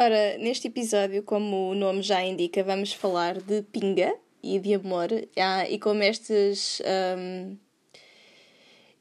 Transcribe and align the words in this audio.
Ora, 0.00 0.38
neste 0.38 0.68
episódio, 0.68 1.24
como 1.24 1.70
o 1.70 1.74
nome 1.74 2.02
já 2.02 2.22
indica, 2.22 2.62
vamos 2.62 2.92
falar 2.92 3.40
de 3.40 3.62
pinga 3.62 4.14
e 4.40 4.60
de 4.60 4.74
amor. 4.74 5.08
Ah, 5.36 5.68
e 5.68 5.76
como 5.76 6.04
estes, 6.04 6.80
um, 7.18 7.56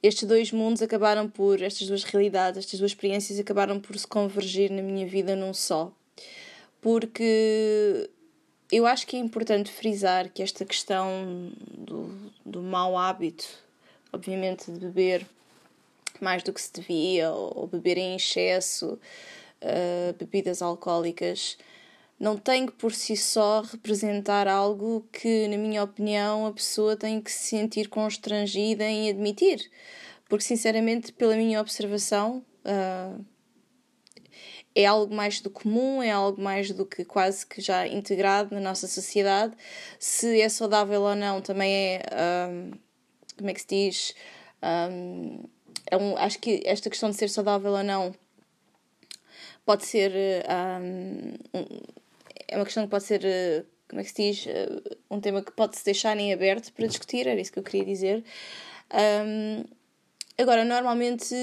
estes 0.02 0.28
dois 0.28 0.52
mundos 0.52 0.81
acabaram 0.81 1.29
por, 1.29 1.62
estas 1.62 1.88
duas 1.88 2.04
realidades, 2.04 2.57
estas 2.57 2.79
duas 2.79 2.94
experiências 2.94 3.39
acabaram 3.39 3.79
por 3.79 3.96
se 3.96 4.07
convergir 4.07 4.71
na 4.71 4.81
minha 4.81 5.05
vida 5.05 5.36
num 5.36 5.54
só. 5.54 5.94
Porque 6.81 8.09
eu 8.71 8.87
acho 8.87 9.05
que 9.05 9.17
é 9.17 9.19
importante 9.19 9.69
frisar 9.69 10.31
que 10.31 10.41
esta 10.41 10.65
questão 10.65 11.51
do, 11.77 12.09
do 12.43 12.63
mau 12.63 12.97
hábito, 12.97 13.45
obviamente 14.11 14.71
de 14.71 14.79
beber 14.79 15.27
mais 16.20 16.41
do 16.41 16.52
que 16.52 16.59
se 16.59 16.73
devia, 16.73 17.29
ou, 17.29 17.53
ou 17.55 17.67
beber 17.67 17.99
em 17.99 18.16
excesso, 18.16 18.98
uh, 19.63 20.13
bebidas 20.17 20.62
alcoólicas, 20.62 21.57
não 22.20 22.38
tem 22.38 22.66
que 22.66 22.73
por 22.73 22.93
si 22.93 23.16
só 23.16 23.61
representar 23.61 24.47
algo 24.47 25.07
que, 25.11 25.47
na 25.47 25.57
minha 25.57 25.83
opinião, 25.83 26.47
a 26.47 26.53
pessoa 26.53 26.95
tem 26.95 27.21
que 27.21 27.31
se 27.31 27.49
sentir 27.49 27.89
constrangida 27.89 28.83
em 28.83 29.09
admitir. 29.09 29.70
Porque, 30.27 30.43
sinceramente, 30.43 31.13
pela 31.13 31.35
minha 31.35 31.61
observação, 31.61 32.43
uh, 32.66 33.23
é 34.75 34.85
algo 34.85 35.13
mais 35.13 35.41
do 35.41 35.49
comum, 35.49 36.03
é 36.03 36.11
algo 36.11 36.41
mais 36.41 36.71
do 36.71 36.85
que 36.85 37.03
quase 37.03 37.45
que 37.45 37.61
já 37.61 37.88
integrado 37.88 38.53
na 38.53 38.61
nossa 38.61 38.88
sociedade. 38.88 39.55
Se 39.99 40.39
é 40.39 40.49
saudável 40.49 41.02
ou 41.02 41.16
não, 41.16 41.41
também 41.41 41.73
é. 41.73 42.02
Um, 42.49 42.71
como 43.38 43.49
é 43.49 43.53
que 43.53 43.61
se 43.61 43.67
diz? 43.67 44.16
Um, 44.63 45.44
é 45.89 45.97
um, 45.97 46.17
acho 46.17 46.39
que 46.39 46.61
esta 46.66 46.89
questão 46.89 47.09
de 47.09 47.16
ser 47.16 47.30
saudável 47.30 47.71
ou 47.71 47.83
não 47.83 48.13
pode 49.67 49.85
ser. 49.85 50.12
Um, 50.81 51.34
é 52.48 52.55
uma 52.55 52.66
questão 52.66 52.85
que 52.85 52.89
pode 52.89 53.03
ser. 53.03 53.21
Como 53.89 54.02
é 54.02 54.03
que 54.03 54.11
se 54.11 54.31
diz? 54.31 54.47
Um 55.11 55.19
tema 55.19 55.44
que 55.44 55.52
pode 55.52 55.78
se 55.78 55.86
deixar 55.86 56.17
em 56.17 56.33
aberto 56.33 56.72
para 56.73 56.88
discutir, 56.88 57.28
era 57.28 57.39
isso 57.39 57.52
que 57.52 57.59
eu 57.59 57.64
queria 57.64 57.86
dizer. 57.86 58.23
agora, 60.38 60.64
normalmente, 60.64 61.36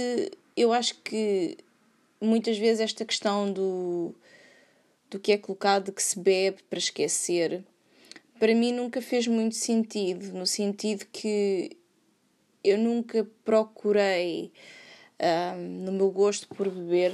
eu 0.56 0.72
acho 0.72 0.96
que 1.02 1.56
muitas 2.20 2.56
vezes 2.58 2.80
esta 2.80 3.04
questão 3.04 3.52
do, 3.52 4.14
do 5.10 5.18
que 5.18 5.32
é 5.32 5.38
colocado, 5.38 5.92
que 5.92 6.02
se 6.02 6.18
bebe 6.18 6.62
para 6.68 6.78
esquecer, 6.78 7.62
para 8.38 8.54
mim 8.54 8.72
nunca 8.72 9.00
fez 9.00 9.26
muito 9.26 9.54
sentido, 9.54 10.32
no 10.32 10.46
sentido 10.46 11.06
que 11.12 11.76
eu 12.62 12.78
nunca 12.78 13.26
procurei, 13.44 14.50
um, 15.20 15.84
no 15.84 15.92
meu 15.92 16.10
gosto 16.10 16.48
por 16.48 16.68
beber, 16.70 17.12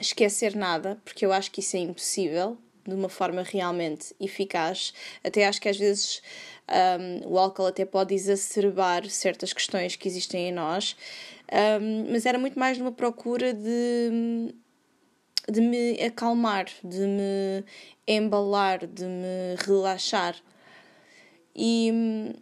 esquecer 0.00 0.56
nada, 0.56 1.00
porque 1.04 1.24
eu 1.24 1.32
acho 1.32 1.50
que 1.50 1.60
isso 1.60 1.76
é 1.76 1.80
impossível 1.80 2.56
de 2.86 2.94
uma 2.94 3.08
forma 3.08 3.42
realmente 3.42 4.14
eficaz. 4.18 4.92
Até 5.22 5.46
acho 5.46 5.60
que 5.60 5.68
às 5.68 5.76
vezes 5.76 6.22
um, 6.68 7.32
o 7.32 7.38
álcool 7.38 7.66
até 7.66 7.84
pode 7.84 8.14
exacerbar 8.14 9.08
certas 9.08 9.52
questões 9.52 9.96
que 9.96 10.08
existem 10.08 10.48
em 10.48 10.52
nós, 10.52 10.96
um, 11.80 12.10
mas 12.10 12.26
era 12.26 12.38
muito 12.38 12.58
mais 12.58 12.78
numa 12.78 12.92
procura 12.92 13.52
de, 13.52 14.54
de 15.50 15.60
me 15.60 16.00
acalmar, 16.02 16.66
de 16.82 17.06
me 17.06 17.64
embalar, 18.06 18.86
de 18.86 19.04
me 19.04 19.56
relaxar. 19.66 20.36
E 21.54 21.90
hum, 21.92 22.32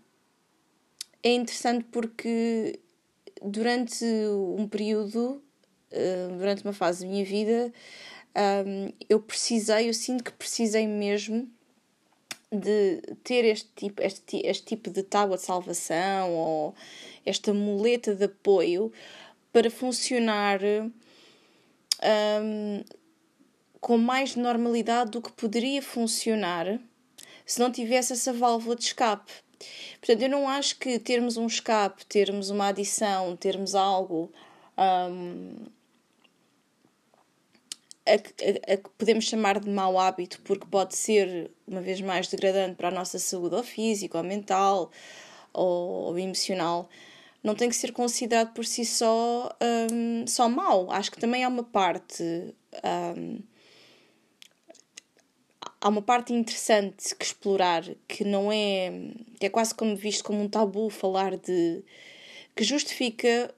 é 1.22 1.32
interessante 1.32 1.84
porque 1.90 2.78
durante 3.42 4.04
um 4.56 4.68
período, 4.68 5.42
durante 6.36 6.64
uma 6.64 6.72
fase 6.72 7.04
da 7.04 7.10
minha 7.10 7.24
vida, 7.24 7.72
eu 9.08 9.20
precisei, 9.20 9.88
eu 9.88 9.94
sinto 9.94 10.24
que 10.24 10.32
precisei 10.32 10.86
mesmo 10.86 11.48
de 12.50 13.02
ter 13.22 13.44
este 13.44 13.68
tipo, 13.76 14.02
este, 14.02 14.38
este 14.44 14.64
tipo 14.64 14.90
de 14.90 15.02
tábua 15.02 15.36
de 15.36 15.42
salvação 15.42 16.34
ou 16.34 16.74
esta 17.24 17.52
muleta 17.52 18.14
de 18.14 18.24
apoio 18.24 18.90
para 19.52 19.70
funcionar 19.70 20.60
um, 22.02 22.84
com 23.80 23.98
mais 23.98 24.34
normalidade 24.34 25.10
do 25.10 25.22
que 25.22 25.32
poderia 25.32 25.82
funcionar 25.82 26.80
se 27.44 27.60
não 27.60 27.70
tivesse 27.70 28.12
essa 28.12 28.32
válvula 28.32 28.76
de 28.76 28.84
escape. 28.84 29.32
Portanto, 30.00 30.22
eu 30.22 30.28
não 30.28 30.48
acho 30.48 30.78
que 30.78 30.98
termos 30.98 31.36
um 31.36 31.46
escape, 31.46 32.06
termos 32.06 32.50
uma 32.50 32.68
adição, 32.68 33.36
termos 33.36 33.74
algo 33.74 34.32
um, 34.76 35.66
a, 38.08 38.14
a, 38.14 38.74
a, 38.74 38.76
que 38.76 38.90
podemos 38.96 39.24
chamar 39.24 39.60
de 39.60 39.68
mau 39.68 39.98
hábito, 39.98 40.40
porque 40.42 40.66
pode 40.66 40.96
ser, 40.96 41.50
uma 41.66 41.80
vez 41.80 42.00
mais, 42.00 42.28
degradante 42.28 42.76
para 42.76 42.88
a 42.88 42.92
nossa 42.92 43.18
saúde, 43.18 43.54
ou 43.54 43.62
física, 43.62 44.18
ou 44.18 44.24
mental, 44.24 44.90
ou, 45.52 46.06
ou 46.06 46.18
emocional, 46.18 46.88
não 47.42 47.54
tem 47.54 47.68
que 47.68 47.76
ser 47.76 47.92
considerado 47.92 48.52
por 48.52 48.64
si 48.64 48.84
só, 48.84 49.50
um, 49.92 50.26
só 50.26 50.48
mau. 50.48 50.90
Acho 50.90 51.10
que 51.10 51.20
também 51.20 51.44
há 51.44 51.48
uma 51.48 51.64
parte. 51.64 52.22
Um, 52.84 53.40
há 55.80 55.88
uma 55.88 56.02
parte 56.02 56.32
interessante 56.32 57.14
que 57.14 57.24
explorar 57.24 57.84
que 58.06 58.24
não 58.24 58.50
é. 58.50 59.12
que 59.38 59.46
é 59.46 59.48
quase 59.48 59.74
como 59.74 59.96
visto 59.96 60.24
como 60.24 60.42
um 60.42 60.48
tabu 60.48 60.90
falar 60.90 61.36
de. 61.36 61.82
que 62.56 62.64
justifica 62.64 63.54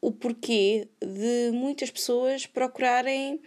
o 0.00 0.10
porquê 0.10 0.88
de 1.00 1.50
muitas 1.52 1.90
pessoas 1.90 2.46
procurarem 2.46 3.40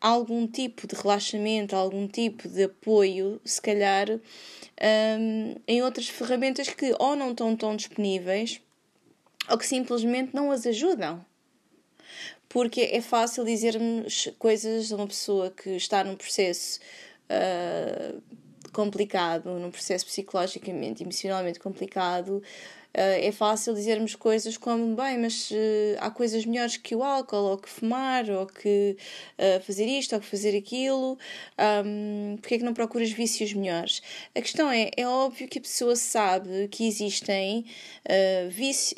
algum 0.00 0.46
tipo 0.46 0.86
de 0.86 0.94
relaxamento, 0.94 1.76
algum 1.76 2.08
tipo 2.08 2.48
de 2.48 2.64
apoio, 2.64 3.40
se 3.44 3.60
calhar, 3.60 4.08
um, 4.10 5.54
em 5.68 5.82
outras 5.82 6.08
ferramentas 6.08 6.68
que 6.68 6.94
ou 6.98 7.14
não 7.14 7.32
estão 7.32 7.54
tão 7.54 7.76
disponíveis 7.76 8.60
ou 9.48 9.58
que 9.58 9.66
simplesmente 9.66 10.34
não 10.34 10.50
as 10.50 10.64
ajudam. 10.66 11.24
Porque 12.48 12.88
é 12.92 13.00
fácil 13.00 13.44
dizermos 13.44 14.28
coisas 14.38 14.92
a 14.92 14.96
uma 14.96 15.06
pessoa 15.06 15.50
que 15.50 15.70
está 15.70 16.02
num 16.02 16.16
processo 16.16 16.80
uh, 17.30 18.20
complicado, 18.72 19.50
num 19.58 19.70
processo 19.70 20.06
psicologicamente, 20.06 21.02
emocionalmente 21.02 21.60
complicado, 21.60 22.42
é 22.92 23.30
fácil 23.32 23.74
dizermos 23.74 24.14
coisas 24.14 24.56
como, 24.56 24.96
bem, 24.96 25.18
mas 25.18 25.50
uh, 25.50 25.54
há 25.98 26.10
coisas 26.10 26.44
melhores 26.44 26.76
que 26.76 26.94
o 26.94 27.02
álcool, 27.02 27.50
ou 27.50 27.58
que 27.58 27.68
fumar, 27.68 28.28
ou 28.30 28.46
que 28.46 28.96
uh, 29.38 29.60
fazer 29.62 29.86
isto, 29.86 30.14
ou 30.14 30.20
que 30.20 30.26
fazer 30.26 30.56
aquilo, 30.56 31.16
um, 31.86 32.36
porque 32.40 32.54
é 32.56 32.58
que 32.58 32.64
não 32.64 32.74
procuras 32.74 33.10
vícios 33.10 33.52
melhores? 33.52 34.02
A 34.34 34.40
questão 34.40 34.70
é, 34.70 34.90
é 34.96 35.06
óbvio 35.06 35.48
que 35.48 35.58
a 35.58 35.62
pessoa 35.62 35.94
sabe 35.96 36.68
que 36.68 36.86
existem 36.86 37.64
vício, 38.50 38.96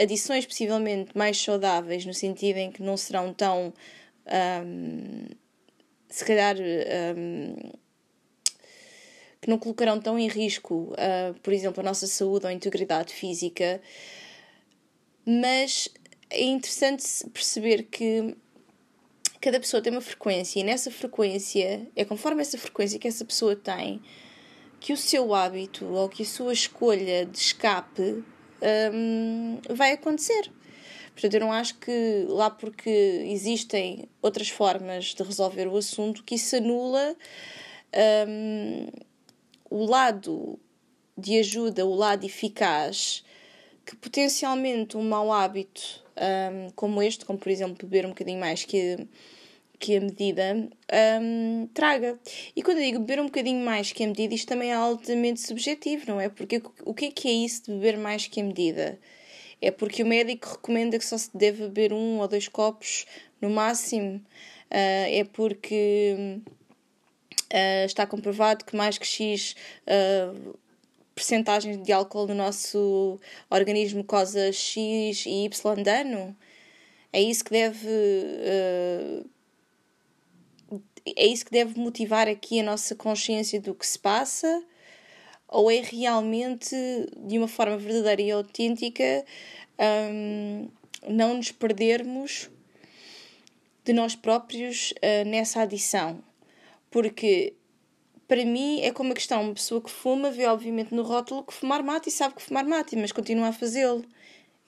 adições 0.00 0.44
possivelmente 0.46 1.16
mais 1.16 1.40
saudáveis, 1.40 2.04
no 2.04 2.14
sentido 2.14 2.56
em 2.56 2.70
que 2.72 2.82
não 2.82 2.96
serão 2.96 3.32
tão, 3.32 3.72
um, 4.26 5.26
se 6.08 6.24
calhar, 6.24 6.56
um, 6.56 7.54
que 9.42 9.50
não 9.50 9.58
colocarão 9.58 10.00
tão 10.00 10.16
em 10.16 10.28
risco, 10.28 10.94
uh, 10.94 11.38
por 11.40 11.52
exemplo, 11.52 11.80
a 11.80 11.82
nossa 11.82 12.06
saúde 12.06 12.46
ou 12.46 12.50
a 12.50 12.54
integridade 12.54 13.12
física, 13.12 13.82
mas 15.26 15.88
é 16.30 16.44
interessante 16.44 17.04
perceber 17.32 17.82
que 17.82 18.36
cada 19.40 19.58
pessoa 19.58 19.82
tem 19.82 19.92
uma 19.92 20.00
frequência 20.00 20.60
e 20.60 20.62
nessa 20.62 20.92
frequência, 20.92 21.88
é 21.96 22.04
conforme 22.04 22.40
essa 22.40 22.56
frequência 22.56 23.00
que 23.00 23.08
essa 23.08 23.24
pessoa 23.24 23.56
tem, 23.56 24.00
que 24.78 24.92
o 24.92 24.96
seu 24.96 25.34
hábito 25.34 25.86
ou 25.86 26.08
que 26.08 26.22
a 26.22 26.26
sua 26.26 26.52
escolha 26.52 27.26
de 27.26 27.38
escape 27.38 28.22
um, 28.94 29.58
vai 29.70 29.92
acontecer. 29.92 30.52
Portanto, 31.12 31.34
eu 31.34 31.40
não 31.40 31.52
acho 31.52 31.78
que 31.78 32.26
lá 32.28 32.48
porque 32.48 33.24
existem 33.26 34.08
outras 34.22 34.48
formas 34.48 35.06
de 35.06 35.22
resolver 35.24 35.66
o 35.66 35.76
assunto 35.76 36.22
que 36.22 36.36
isso 36.36 36.54
anula 36.56 37.16
um, 38.28 38.86
o 39.72 39.86
lado 39.86 40.58
de 41.16 41.38
ajuda, 41.38 41.86
o 41.86 41.94
lado 41.94 42.24
eficaz, 42.24 43.24
que 43.86 43.96
potencialmente 43.96 44.96
um 44.96 45.02
mau 45.02 45.32
hábito 45.32 46.04
um, 46.16 46.70
como 46.76 47.02
este, 47.02 47.24
como 47.24 47.38
por 47.38 47.50
exemplo 47.50 47.88
beber 47.88 48.04
um 48.04 48.10
bocadinho 48.10 48.38
mais 48.38 48.64
que, 48.64 49.06
que 49.78 49.96
a 49.96 50.00
medida, 50.00 50.68
um, 51.20 51.66
traga. 51.72 52.18
E 52.54 52.62
quando 52.62 52.78
eu 52.78 52.84
digo 52.84 52.98
beber 53.00 53.20
um 53.20 53.26
bocadinho 53.26 53.64
mais 53.64 53.92
que 53.92 54.04
a 54.04 54.06
medida, 54.06 54.34
isto 54.34 54.48
também 54.48 54.70
é 54.70 54.74
altamente 54.74 55.40
subjetivo, 55.40 56.04
não 56.06 56.20
é? 56.20 56.28
Porque 56.28 56.62
o 56.84 56.92
que 56.92 57.06
é 57.06 57.10
que 57.10 57.28
é 57.28 57.32
isso 57.32 57.64
de 57.64 57.72
beber 57.72 57.96
mais 57.96 58.26
que 58.26 58.40
a 58.40 58.44
medida? 58.44 58.98
É 59.60 59.70
porque 59.70 60.02
o 60.02 60.06
médico 60.06 60.48
recomenda 60.50 60.98
que 60.98 61.04
só 61.06 61.16
se 61.16 61.30
deve 61.34 61.68
beber 61.68 61.92
um 61.92 62.18
ou 62.18 62.28
dois 62.28 62.48
copos 62.48 63.06
no 63.40 63.48
máximo. 63.48 64.16
Uh, 64.70 65.06
é 65.08 65.24
porque 65.32 66.40
Uh, 67.52 67.84
está 67.84 68.06
comprovado 68.06 68.64
que 68.64 68.74
mais 68.74 68.96
que 68.96 69.06
X 69.06 69.54
uh, 69.86 70.58
percentagens 71.14 71.82
de 71.82 71.92
álcool 71.92 72.26
no 72.26 72.34
nosso 72.34 73.20
organismo 73.50 74.02
causa 74.02 74.50
X 74.50 75.26
e 75.26 75.44
Y 75.44 75.82
dano. 75.82 76.34
É 77.12 77.20
isso 77.20 77.44
que 77.44 77.50
deve 77.50 77.88
uh, 77.88 79.30
é 81.16 81.26
isso 81.26 81.44
que 81.44 81.50
deve 81.50 81.78
motivar 81.78 82.28
aqui 82.28 82.60
a 82.60 82.62
nossa 82.62 82.94
consciência 82.94 83.60
do 83.60 83.74
que 83.74 83.86
se 83.86 83.98
passa? 83.98 84.64
Ou 85.48 85.70
é 85.70 85.80
realmente, 85.80 86.74
de 87.18 87.38
uma 87.38 87.48
forma 87.48 87.76
verdadeira 87.76 88.22
e 88.22 88.30
autêntica, 88.30 89.24
um, 90.10 90.68
não 91.08 91.34
nos 91.34 91.50
perdermos 91.50 92.48
de 93.84 93.92
nós 93.92 94.14
próprios 94.14 94.92
uh, 94.92 95.28
nessa 95.28 95.62
adição? 95.62 96.22
Porque 96.92 97.54
para 98.28 98.44
mim 98.44 98.80
é 98.82 98.92
como 98.92 99.10
a 99.10 99.14
questão: 99.14 99.42
uma 99.42 99.54
pessoa 99.54 99.80
que 99.80 99.90
fuma 99.90 100.30
vê, 100.30 100.46
obviamente, 100.46 100.94
no 100.94 101.02
rótulo 101.02 101.42
que 101.42 101.52
fumar 101.52 101.82
mata 101.82 102.08
e 102.08 102.12
sabe 102.12 102.34
que 102.34 102.42
fumar 102.42 102.64
mata, 102.64 102.96
mas 102.96 103.10
continua 103.10 103.48
a 103.48 103.52
fazê-lo. 103.52 104.04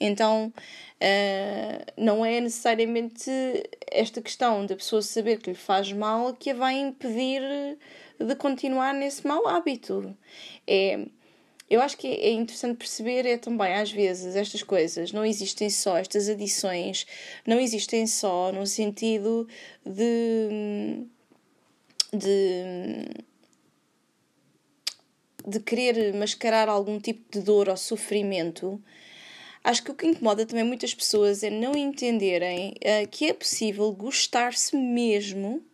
Então, 0.00 0.53
uh, 1.00 1.93
não 1.97 2.25
é 2.25 2.41
necessariamente 2.41 3.31
esta 3.91 4.21
questão 4.21 4.67
da 4.67 4.75
pessoa 4.75 5.00
saber 5.03 5.38
que 5.38 5.50
lhe 5.50 5.56
faz 5.56 5.93
mal 5.93 6.35
que 6.35 6.50
a 6.50 6.55
vai 6.55 6.75
impedir 6.75 7.41
de 8.19 8.35
continuar 8.37 8.93
nesse 8.93 9.26
mau 9.26 9.47
hábito. 9.47 10.17
É, 10.67 11.06
eu 11.71 11.81
acho 11.81 11.97
que 11.97 12.09
é 12.09 12.31
interessante 12.32 12.76
perceber 12.76 13.25
é 13.26 13.38
também, 13.38 13.75
às 13.75 13.91
vezes, 13.91 14.37
estas 14.37 14.62
coisas 14.62 15.12
não 15.12 15.25
existem 15.25 15.71
só, 15.71 15.97
estas 15.97 16.29
adições 16.29 17.06
não 17.47 17.59
existem 17.59 18.06
só 18.06 18.53
no 18.53 18.67
sentido 18.67 19.49
de. 19.85 21.06
De 22.14 23.25
de 25.46 25.61
querer 25.61 26.14
mascarar 26.14 26.70
algum 26.70 26.99
tipo 26.99 27.31
de 27.31 27.44
dor 27.44 27.69
ou 27.69 27.76
sofrimento, 27.76 28.82
Acho 29.64 29.82
que 29.82 29.90
o 29.90 29.94
que 29.94 30.06
incomoda 30.06 30.44
também 30.44 30.62
muitas 30.62 30.94
pessoas 30.94 31.43
é 31.43 31.49
não 31.49 31.75
entenderem 31.75 32.75
uh, 32.75 33.08
que 33.11 33.31
é 33.31 33.32
possível 33.32 33.90
gostar-se 33.93 34.76
mesmo, 34.76 35.64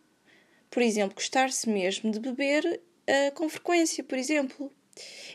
por 0.69 0.81
exemplo, 0.81 1.13
gostar-se 1.13 1.69
mesmo 1.69 2.09
de 2.09 2.17
beber 2.17 2.63
uh, 2.65 3.35
com 3.35 3.49
frequência, 3.49 4.01
por 4.01 4.17
exemplo. 4.17 4.71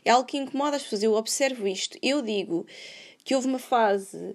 É 0.03 0.11
algo 0.11 0.27
que 0.27 0.39
incomoda 0.39 0.77
as 0.77 0.85
pessoas. 0.85 1.03
Eu 1.03 1.13
observo 1.13 1.69
isto. 1.69 1.99
Eu 2.03 2.23
digo 2.23 2.67
que 3.25 3.35
houve 3.35 3.47
uma 3.47 3.59
fase 3.59 4.35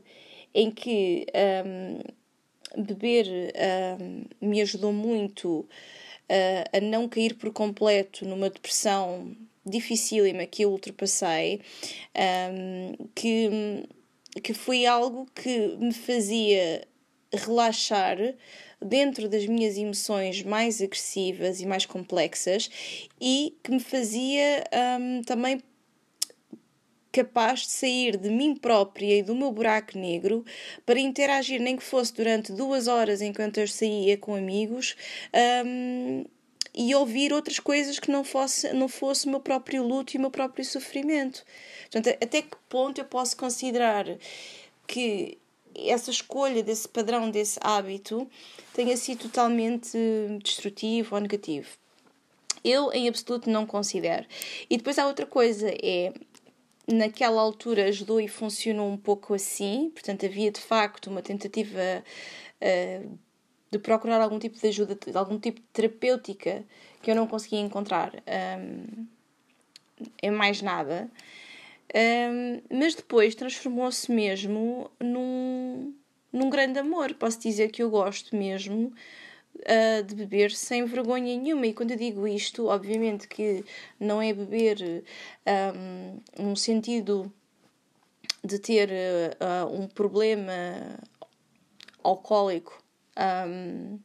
em 0.53 0.69
que 0.69 1.25
um, 1.65 2.83
beber 2.83 3.25
um, 3.99 4.25
me 4.39 4.61
ajudou 4.61 4.93
muito 4.93 5.67
uh, 6.31 6.77
a 6.77 6.79
não 6.79 7.07
cair 7.07 7.35
por 7.35 7.51
completo 7.51 8.25
numa 8.25 8.49
depressão 8.49 9.35
dificílima 9.65 10.45
que 10.45 10.63
eu 10.63 10.71
ultrapassei, 10.71 11.61
um, 12.15 13.07
que 13.13 13.49
que 14.41 14.53
foi 14.53 14.85
algo 14.85 15.27
que 15.35 15.75
me 15.77 15.93
fazia 15.93 16.87
relaxar 17.33 18.17
dentro 18.81 19.27
das 19.27 19.45
minhas 19.45 19.77
emoções 19.77 20.41
mais 20.41 20.81
agressivas 20.81 21.59
e 21.59 21.65
mais 21.65 21.85
complexas 21.85 22.69
e 23.19 23.57
que 23.61 23.71
me 23.71 23.79
fazia 23.81 24.63
um, 24.99 25.21
também 25.23 25.61
capaz 27.11 27.61
de 27.61 27.71
sair 27.71 28.17
de 28.17 28.29
mim 28.29 28.55
própria 28.55 29.19
e 29.19 29.23
do 29.23 29.35
meu 29.35 29.51
buraco 29.51 29.97
negro 29.97 30.45
para 30.85 30.99
interagir, 30.99 31.61
nem 31.61 31.75
que 31.75 31.83
fosse 31.83 32.13
durante 32.13 32.51
duas 32.53 32.87
horas 32.87 33.21
enquanto 33.21 33.57
eu 33.59 33.67
saía 33.67 34.17
com 34.17 34.35
amigos. 34.35 34.95
Um, 35.65 36.25
e 36.73 36.95
ouvir 36.95 37.33
outras 37.33 37.59
coisas 37.59 37.99
que 37.99 38.09
não 38.09 38.23
fosse, 38.23 38.71
não 38.73 38.87
fosse 38.87 39.27
o 39.27 39.29
meu 39.29 39.41
próprio 39.41 39.83
luto 39.83 40.15
e 40.15 40.17
o 40.17 40.21
meu 40.21 40.31
próprio 40.31 40.63
sofrimento. 40.63 41.43
Portanto, 41.91 42.17
até 42.23 42.41
que 42.41 42.55
ponto 42.69 43.01
eu 43.01 43.05
posso 43.05 43.35
considerar 43.35 44.05
que 44.87 45.37
essa 45.75 46.11
escolha 46.11 46.63
desse 46.63 46.87
padrão, 46.87 47.29
desse 47.29 47.59
hábito, 47.61 48.29
tenha 48.73 48.95
sido 48.95 49.23
totalmente 49.23 49.97
destrutivo 50.41 51.15
ou 51.15 51.21
negativo? 51.21 51.67
Eu, 52.63 52.91
em 52.93 53.07
absoluto, 53.07 53.49
não 53.49 53.65
considero. 53.65 54.25
E 54.69 54.77
depois 54.77 54.99
há 54.99 55.07
outra 55.07 55.25
coisa, 55.25 55.69
é 55.81 56.13
naquela 56.93 57.41
altura 57.41 57.85
ajudou 57.85 58.19
e 58.19 58.27
funcionou 58.27 58.89
um 58.89 58.97
pouco 58.97 59.33
assim, 59.33 59.89
portanto 59.91 60.25
havia 60.25 60.51
de 60.51 60.59
facto 60.59 61.07
uma 61.07 61.21
tentativa 61.21 62.03
uh, 62.61 63.19
de 63.71 63.79
procurar 63.79 64.21
algum 64.21 64.37
tipo 64.37 64.59
de 64.59 64.67
ajuda, 64.67 64.97
algum 65.15 65.39
tipo 65.39 65.59
de 65.61 65.67
terapêutica 65.67 66.63
que 67.01 67.09
eu 67.09 67.15
não 67.15 67.25
conseguia 67.25 67.59
encontrar 67.59 68.11
um, 68.59 69.05
em 70.21 70.31
mais 70.31 70.61
nada. 70.61 71.09
Um, 71.93 72.61
mas 72.77 72.95
depois 72.95 73.35
transformou-se 73.35 74.11
mesmo 74.11 74.89
num, 74.99 75.93
num 76.31 76.49
grande 76.49 76.79
amor. 76.79 77.13
Posso 77.15 77.39
dizer 77.39 77.69
que 77.69 77.81
eu 77.81 77.89
gosto 77.89 78.35
mesmo 78.35 78.93
uh, 79.55 80.03
de 80.03 80.15
beber 80.15 80.51
sem 80.51 80.85
vergonha 80.85 81.35
nenhuma. 81.37 81.67
E 81.67 81.73
quando 81.73 81.91
eu 81.91 81.97
digo 81.97 82.27
isto, 82.27 82.67
obviamente 82.67 83.27
que 83.27 83.63
não 83.99 84.21
é 84.21 84.33
beber 84.33 85.03
um, 85.75 86.19
no 86.43 86.55
sentido 86.55 87.31
de 88.43 88.57
ter 88.59 88.89
uh, 88.89 89.71
um 89.71 89.87
problema 89.87 90.99
alcoólico 92.03 92.81
um, 93.17 93.99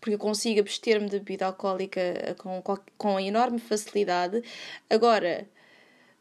porque 0.00 0.14
eu 0.14 0.18
consigo 0.18 0.60
abster-me 0.60 1.08
de 1.08 1.18
bebida 1.18 1.46
alcoólica 1.46 2.36
com, 2.38 2.62
com 2.96 3.18
enorme 3.18 3.58
facilidade. 3.58 4.42
Agora, 4.88 5.48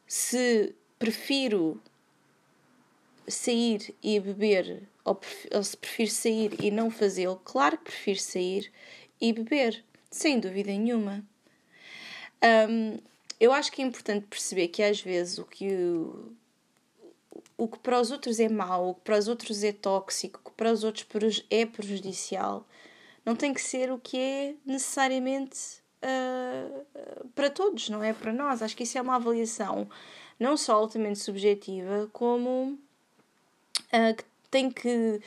se 0.08 0.74
prefiro 0.98 1.80
sair 3.28 3.94
e 4.02 4.20
beber, 4.20 4.84
ou, 5.06 5.20
ou 5.54 5.64
se 5.64 5.78
prefiro 5.78 6.12
sair 6.12 6.56
e 6.60 6.72
não 6.72 6.90
fazê-lo, 6.90 7.40
claro 7.46 7.78
que 7.78 7.86
prefiro 7.86 8.20
sair 8.20 8.72
e 9.22 9.32
beber, 9.32 9.84
sem 10.10 10.40
dúvida 10.40 10.72
nenhuma. 10.72 11.24
Um, 12.44 12.98
eu 13.40 13.54
acho 13.54 13.72
que 13.72 13.82
é 13.82 13.86
importante 13.86 14.26
perceber 14.28 14.70
que 14.70 14.82
às 14.82 15.00
vezes 15.00 15.38
o 15.38 15.46
que 15.46 15.72
o, 15.74 16.34
o 17.58 17.68
que 17.68 17.80
para 17.80 18.02
os 18.02 18.12
outros 18.12 18.40
é 18.40 18.50
mau, 18.50 18.90
o 18.90 18.96
que 18.96 19.02
para 19.02 19.18
os 19.18 19.28
outros 19.28 19.64
é 19.64 19.72
tóxico, 19.72 20.40
o 20.44 20.50
que 20.50 20.56
para 20.58 20.72
os 20.72 20.84
outros 20.84 21.46
é 21.50 21.66
prejudicial, 21.66 22.66
não 23.24 23.36
tem 23.36 23.54
que 23.54 23.62
ser 23.62 23.92
o 23.92 24.00
que 24.00 24.18
é 24.18 24.56
necessariamente 24.66 25.82
uh, 26.04 27.28
para 27.36 27.50
todos, 27.50 27.90
não 27.90 28.04
é 28.04 28.14
para 28.14 28.32
nós. 28.32 28.62
Acho 28.62 28.76
que 28.76 28.84
isso 28.84 28.98
é 28.98 29.02
uma 29.02 29.16
avaliação 29.16 29.88
não 30.40 30.58
só 30.58 30.74
altamente 30.74 31.20
subjetiva, 31.20 32.10
como 32.12 32.78
uh, 33.94 34.16
que 34.16 34.24
tem 34.56 34.72
que 34.72 35.20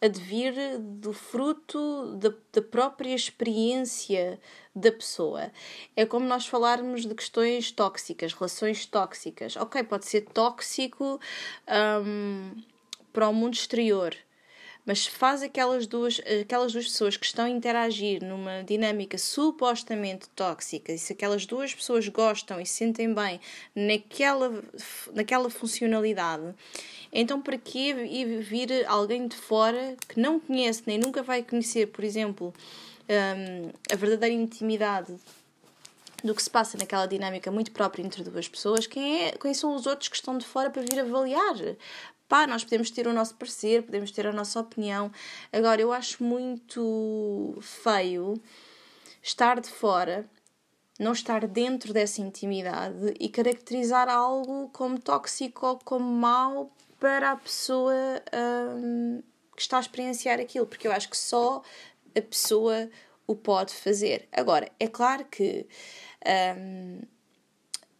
advir 0.00 0.54
do 0.78 1.12
fruto 1.12 2.16
da, 2.18 2.32
da 2.52 2.62
própria 2.62 3.12
experiência 3.12 4.38
da 4.72 4.92
pessoa. 4.92 5.50
É 5.96 6.06
como 6.06 6.24
nós 6.24 6.46
falarmos 6.46 7.04
de 7.04 7.12
questões 7.12 7.72
tóxicas, 7.72 8.32
relações 8.32 8.86
tóxicas. 8.86 9.56
Ok, 9.56 9.82
pode 9.82 10.06
ser 10.06 10.20
tóxico 10.26 11.18
um, 12.04 12.52
para 13.12 13.28
o 13.28 13.34
mundo 13.34 13.54
exterior, 13.54 14.14
mas 14.86 15.06
faz 15.06 15.42
aquelas 15.42 15.86
duas, 15.86 16.20
aquelas 16.40 16.72
duas 16.72 16.86
pessoas 16.86 17.16
que 17.16 17.26
estão 17.26 17.44
a 17.44 17.50
interagir 17.50 18.24
numa 18.24 18.62
dinâmica 18.62 19.18
supostamente 19.18 20.28
tóxica, 20.30 20.92
e 20.92 20.98
se 20.98 21.12
aquelas 21.12 21.44
duas 21.44 21.74
pessoas 21.74 22.08
gostam 22.08 22.60
e 22.60 22.64
se 22.64 22.74
sentem 22.74 23.12
bem 23.12 23.40
naquela, 23.74 24.62
naquela 25.12 25.50
funcionalidade, 25.50 26.54
então, 27.12 27.40
para 27.40 27.56
que 27.56 27.94
vir 28.42 28.86
alguém 28.86 29.26
de 29.26 29.36
fora 29.36 29.96
que 30.08 30.20
não 30.20 30.38
conhece 30.38 30.82
nem 30.86 30.98
nunca 30.98 31.22
vai 31.22 31.42
conhecer, 31.42 31.86
por 31.86 32.04
exemplo, 32.04 32.52
um, 33.08 33.70
a 33.90 33.96
verdadeira 33.96 34.34
intimidade 34.34 35.14
do 36.22 36.34
que 36.34 36.42
se 36.42 36.50
passa 36.50 36.76
naquela 36.76 37.06
dinâmica 37.06 37.50
muito 37.50 37.70
própria 37.70 38.02
entre 38.02 38.22
duas 38.22 38.48
pessoas, 38.48 38.86
quem, 38.86 39.24
é, 39.24 39.32
quem 39.32 39.54
são 39.54 39.74
os 39.74 39.86
outros 39.86 40.08
que 40.08 40.16
estão 40.16 40.36
de 40.36 40.44
fora 40.44 40.70
para 40.70 40.82
vir 40.82 40.98
avaliar? 40.98 41.54
Pá, 42.28 42.46
nós 42.46 42.64
podemos 42.64 42.90
ter 42.90 43.06
o 43.06 43.12
nosso 43.12 43.36
parecer, 43.36 43.84
podemos 43.84 44.10
ter 44.10 44.26
a 44.26 44.32
nossa 44.32 44.58
opinião. 44.58 45.12
Agora, 45.52 45.80
eu 45.80 45.92
acho 45.92 46.24
muito 46.24 47.56
feio 47.60 48.34
estar 49.22 49.60
de 49.60 49.68
fora, 49.68 50.28
não 50.98 51.12
estar 51.12 51.46
dentro 51.46 51.92
dessa 51.92 52.20
intimidade 52.20 53.14
e 53.20 53.28
caracterizar 53.28 54.08
algo 54.08 54.68
como 54.72 54.98
tóxico 54.98 55.66
ou 55.66 55.78
como 55.78 56.04
mau 56.04 56.72
para 56.98 57.32
a 57.32 57.36
pessoa 57.36 57.94
hum, 58.74 59.22
que 59.54 59.62
está 59.62 59.76
a 59.76 59.80
experienciar 59.80 60.40
aquilo, 60.40 60.66
porque 60.66 60.88
eu 60.88 60.92
acho 60.92 61.08
que 61.08 61.16
só 61.16 61.62
a 62.16 62.22
pessoa 62.22 62.90
o 63.26 63.36
pode 63.36 63.72
fazer. 63.72 64.28
Agora, 64.32 64.70
é 64.80 64.88
claro 64.88 65.24
que 65.26 65.66
hum, 66.56 67.02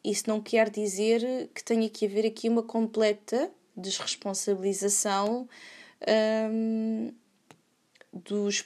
isso 0.03 0.25
não 0.27 0.41
quer 0.41 0.69
dizer 0.71 1.49
que 1.55 1.63
tenha 1.63 1.89
que 1.89 2.07
haver 2.07 2.27
aqui 2.27 2.49
uma 2.49 2.63
completa 2.63 3.53
desresponsabilização 3.77 5.49
dos, 8.13 8.65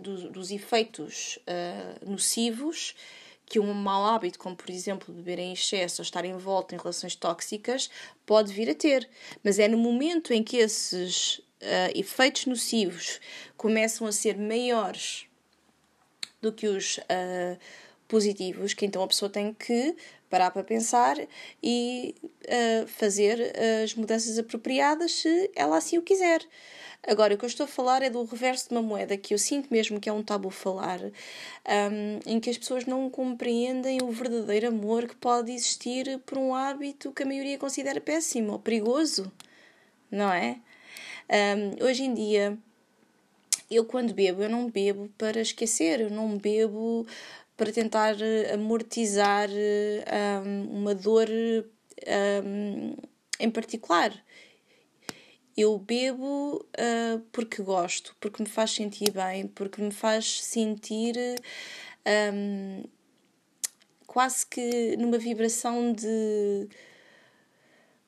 dos, 0.00 0.24
dos, 0.30 0.50
efeitos 0.50 1.38
uh, 1.42 2.10
nocivos 2.10 2.94
que 3.46 3.60
um 3.60 3.74
mau 3.74 4.06
hábito, 4.06 4.38
como 4.38 4.56
por 4.56 4.70
exemplo 4.70 5.12
beber 5.12 5.38
em 5.38 5.52
excesso 5.52 6.00
ou 6.00 6.04
estar 6.04 6.24
envolto 6.24 6.74
em 6.74 6.78
relações 6.78 7.14
tóxicas, 7.14 7.90
pode 8.24 8.52
vir 8.52 8.70
a 8.70 8.74
ter. 8.74 9.08
Mas 9.44 9.58
é 9.58 9.68
no 9.68 9.76
momento 9.76 10.32
em 10.32 10.42
que 10.42 10.56
esses 10.56 11.38
uh, 11.38 11.92
efeitos 11.94 12.46
nocivos 12.46 13.20
começam 13.56 14.06
a 14.06 14.12
ser 14.12 14.38
maiores 14.38 15.26
do 16.40 16.52
que 16.52 16.66
os 16.66 16.96
uh, 16.96 17.58
positivos, 18.08 18.74
que 18.74 18.86
então 18.86 19.02
a 19.02 19.08
pessoa 19.08 19.30
tem 19.30 19.52
que 19.52 19.94
parar 20.32 20.50
para 20.50 20.64
pensar 20.64 21.18
e 21.62 22.14
uh, 22.24 22.86
fazer 22.86 23.52
as 23.84 23.94
mudanças 23.94 24.38
apropriadas 24.38 25.12
se 25.12 25.50
ela 25.54 25.76
assim 25.76 25.98
o 25.98 26.02
quiser. 26.02 26.40
Agora, 27.06 27.34
o 27.34 27.36
que 27.36 27.44
eu 27.44 27.48
estou 27.48 27.64
a 27.64 27.68
falar 27.68 28.00
é 28.02 28.08
do 28.08 28.24
reverso 28.24 28.68
de 28.68 28.74
uma 28.74 28.80
moeda 28.80 29.14
que 29.16 29.34
eu 29.34 29.38
sinto 29.38 29.68
mesmo 29.70 30.00
que 30.00 30.08
é 30.08 30.12
um 30.12 30.22
tabu 30.22 30.48
falar, 30.48 31.00
um, 31.02 32.20
em 32.24 32.40
que 32.40 32.48
as 32.48 32.56
pessoas 32.56 32.86
não 32.86 33.10
compreendem 33.10 34.00
o 34.02 34.10
verdadeiro 34.10 34.68
amor 34.68 35.06
que 35.06 35.16
pode 35.16 35.52
existir 35.52 36.18
por 36.24 36.38
um 36.38 36.54
hábito 36.54 37.12
que 37.12 37.24
a 37.24 37.26
maioria 37.26 37.58
considera 37.58 38.00
péssimo 38.00 38.52
ou 38.52 38.58
perigoso, 38.58 39.30
não 40.10 40.32
é? 40.32 40.60
Um, 41.28 41.84
hoje 41.84 42.04
em 42.04 42.14
dia, 42.14 42.56
eu 43.68 43.84
quando 43.84 44.14
bebo, 44.14 44.42
eu 44.42 44.48
não 44.48 44.70
bebo 44.70 45.10
para 45.18 45.40
esquecer, 45.40 46.00
eu 46.00 46.10
não 46.10 46.38
bebo 46.38 47.04
para 47.56 47.72
tentar 47.72 48.16
amortizar 48.52 49.48
um, 50.44 50.78
uma 50.78 50.94
dor 50.94 51.28
um, 52.44 52.96
em 53.38 53.50
particular. 53.50 54.12
Eu 55.56 55.78
bebo 55.78 56.56
uh, 56.56 57.20
porque 57.30 57.62
gosto, 57.62 58.16
porque 58.18 58.42
me 58.42 58.48
faz 58.48 58.70
sentir 58.70 59.10
bem, 59.10 59.46
porque 59.46 59.82
me 59.82 59.90
faz 59.90 60.42
sentir 60.42 61.14
um, 62.34 62.84
quase 64.06 64.46
que 64.46 64.96
numa 64.96 65.18
vibração 65.18 65.92
de, 65.92 66.68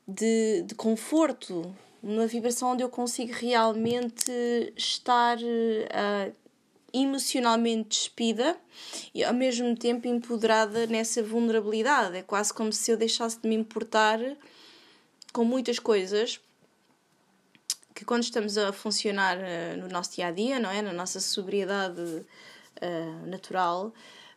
de, 0.08 0.62
de 0.62 0.74
conforto, 0.74 1.74
numa 2.02 2.26
vibração 2.26 2.72
onde 2.72 2.82
eu 2.82 2.88
consigo 2.88 3.32
realmente 3.34 4.32
estar 4.76 5.36
uh, 5.38 6.34
emocionalmente 6.94 7.88
despida 7.88 8.56
e 9.12 9.24
ao 9.24 9.34
mesmo 9.34 9.76
tempo 9.76 10.06
empoderada 10.06 10.86
nessa 10.86 11.22
vulnerabilidade. 11.22 12.16
É 12.16 12.22
quase 12.22 12.54
como 12.54 12.72
se 12.72 12.90
eu 12.90 12.96
deixasse 12.96 13.40
de 13.40 13.48
me 13.48 13.56
importar 13.56 14.18
com 15.32 15.44
muitas 15.44 15.78
coisas 15.78 16.40
que 17.94 18.04
quando 18.04 18.22
estamos 18.22 18.56
a 18.56 18.72
funcionar 18.72 19.36
uh, 19.38 19.76
no 19.78 19.88
nosso 19.88 20.14
dia 20.14 20.28
a 20.28 20.30
dia, 20.30 20.58
não 20.58 20.70
é? 20.70 20.82
Na 20.82 20.92
nossa 20.92 21.20
sobriedade 21.20 22.00
uh, 22.00 23.26
natural, 23.26 23.92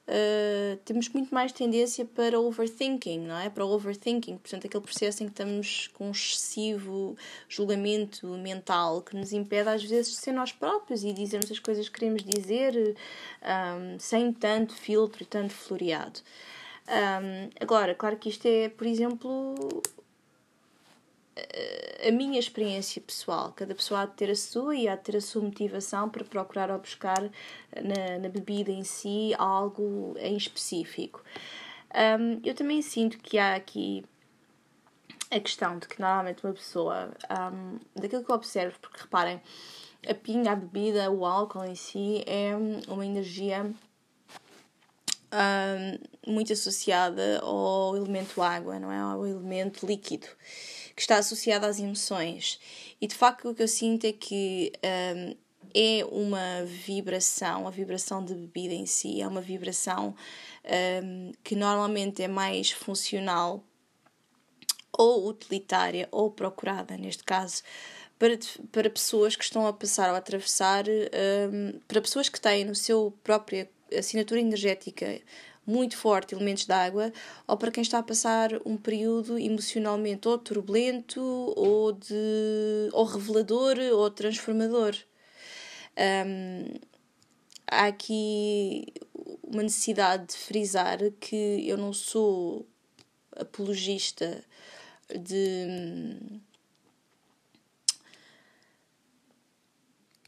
uh, 0.08 0.78
temos 0.86 1.10
muito 1.10 1.34
mais 1.34 1.52
tendência 1.52 2.06
para 2.06 2.40
overthinking, 2.40 3.20
não 3.20 3.38
é? 3.38 3.50
Para 3.50 3.66
overthinking, 3.66 4.38
portanto, 4.38 4.68
aquele 4.68 4.84
processo 4.84 5.24
em 5.24 5.28
que 5.28 5.34
estamos 5.34 5.88
com 5.94 6.08
um 6.08 6.12
excessivo 6.12 7.16
julgamento 7.48 8.28
mental 8.28 9.02
que 9.02 9.16
nos 9.16 9.34
impede 9.34 9.70
às 9.70 9.84
vezes 9.84 10.14
de 10.14 10.18
ser 10.18 10.32
nós 10.32 10.52
próprios 10.52 11.04
e 11.04 11.14
dizermos 11.14 11.52
as 11.52 11.60
coisas 11.60 11.90
que 11.90 12.00
queremos 12.00 12.24
dizer 12.24 12.96
um, 13.44 14.00
sem 14.00 14.32
tanto 14.32 14.74
filtro 14.74 15.24
e 15.24 15.26
tanto 15.26 15.54
floreado. 15.54 16.20
Um, 16.88 17.50
agora, 17.60 17.94
claro 17.94 18.16
que 18.16 18.30
isto 18.30 18.46
é, 18.46 18.70
por 18.70 18.88
exemplo, 18.88 19.56
a 22.08 22.12
minha 22.12 22.39
experiência 22.39 23.01
pessoal. 23.01 23.51
Cada 23.56 23.75
pessoa 23.75 24.01
há 24.01 24.06
de 24.06 24.13
ter 24.13 24.29
a 24.29 24.36
sua 24.36 24.75
e 24.75 24.88
há 24.88 24.96
de 24.96 25.03
ter 25.03 25.17
a 25.17 25.22
sua 25.22 25.41
motivação 25.41 26.10
para 26.10 26.24
procurar 26.24 26.72
ou 26.72 26.79
buscar 26.79 27.22
na, 27.22 28.20
na 28.20 28.29
bebida 28.29 28.72
em 28.72 28.84
si 28.84 29.34
algo 29.38 30.15
em 30.20 30.38
específico. 30.38 31.24
Um, 31.94 32.39
eu 32.44 32.53
também 32.53 32.82
sinto 32.82 33.17
que 33.17 33.38
há 33.38 33.56
aqui 33.56 34.06
a 35.32 35.39
questão 35.39 35.77
de 35.77 35.88
que 35.88 36.00
normalmente 36.00 36.46
uma 36.46 36.53
pessoa, 36.53 37.12
um, 37.53 37.79
daquilo 38.00 38.24
que 38.24 38.32
eu 38.32 38.36
observo, 38.36 38.79
porque 38.79 39.01
reparem, 39.01 39.41
a 40.08 40.13
pinga, 40.13 40.51
a 40.51 40.56
bebida, 40.56 41.12
o 41.12 41.25
álcool 41.25 41.65
em 41.65 41.75
si 41.75 42.24
é 42.25 42.53
uma 42.88 43.06
energia 43.06 43.70
um, 45.34 46.32
muito 46.34 46.53
associada 46.53 47.39
ao 47.39 47.98
elemento 47.98 48.41
água, 48.41 48.79
não 48.79 48.91
é? 48.91 49.00
Ao 49.00 49.25
elemento 49.25 49.86
líquido 49.86 50.27
que 50.98 51.04
está 51.04 51.18
associada 51.18 51.68
às 51.68 51.80
emoções. 51.80 52.60
E 53.00 53.06
de 53.06 53.13
facto 53.13 53.48
o 53.48 53.54
que 53.54 53.62
eu 53.62 53.68
sinto 53.68 54.06
é 54.06 54.12
que 54.12 54.74
um, 55.16 55.36
é 55.72 56.04
uma 56.12 56.66
vibração, 56.66 57.68
a 57.68 57.70
vibração 57.70 58.25
de 58.25 58.34
bebida 58.34 58.74
em 58.74 58.88
si, 58.88 59.22
é 59.22 59.27
uma 59.27 59.39
vibração 59.39 60.16
um, 61.04 61.32
que 61.44 61.56
normalmente 61.56 62.24
é 62.24 62.27
mais 62.27 62.72
funcional 62.72 63.63
ou 64.92 65.27
utilitária 65.30 66.10
ou 66.12 66.32
procurada, 66.32 66.98
neste 66.98 67.24
caso, 67.24 67.62
para, 68.18 68.39
para 68.72 68.89
pessoas 68.89 69.36
que 69.36 69.44
estão 69.44 69.68
a 69.68 69.74
passar 69.74 70.10
ou 70.10 70.16
a 70.16 70.18
atravessar, 70.18 70.86
um, 70.88 71.80
para 71.88 72.01
pessoas 72.01 72.27
que 72.27 72.42
têm 72.42 72.66
no 72.66 72.74
seu 72.74 73.13
própria 73.24 73.70
assinatura 73.96 74.42
energética 74.42 75.22
muito 75.68 75.98
forte 75.98 76.34
elementos 76.34 76.66
de 76.66 76.72
água, 76.72 77.12
ou 77.46 77.58
para 77.58 77.70
quem 77.70 77.82
está 77.82 78.00
a 78.00 78.04
passar 78.04 78.52
um 78.66 78.78
período 78.78 79.38
emocionalmente 79.38 80.26
ou 80.26 80.38
turbulento, 80.38 81.22
ou, 81.58 81.92
de, 81.92 82.90
ou 82.94 83.04
revelador, 83.04 83.78
ou 83.94 84.10
transformador. 84.10 84.96
Um, 85.98 86.80
há 87.70 87.88
aqui 87.88 88.86
uma 89.44 89.62
necessidade 89.62 90.28
de 90.28 90.38
frisar 90.38 91.00
que 91.20 91.68
eu 91.68 91.78
não 91.78 91.92
sou 91.92 92.66
apologista 93.36 94.42
de. 95.10 96.40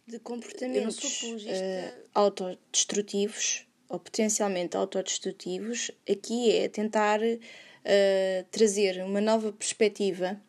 de 0.06 0.18
comportamentos 0.20 1.22
uh, 1.22 2.10
autodestrutivos 2.16 3.69
ou 3.90 4.00
potencialmente 4.00 4.78
autodestrutivos, 4.78 5.90
aqui 6.10 6.56
é 6.56 6.70
tentar 6.70 7.20
uh, 7.20 8.46
trazer 8.52 9.04
uma 9.04 9.20
nova 9.20 9.52
perspectiva 9.52 10.40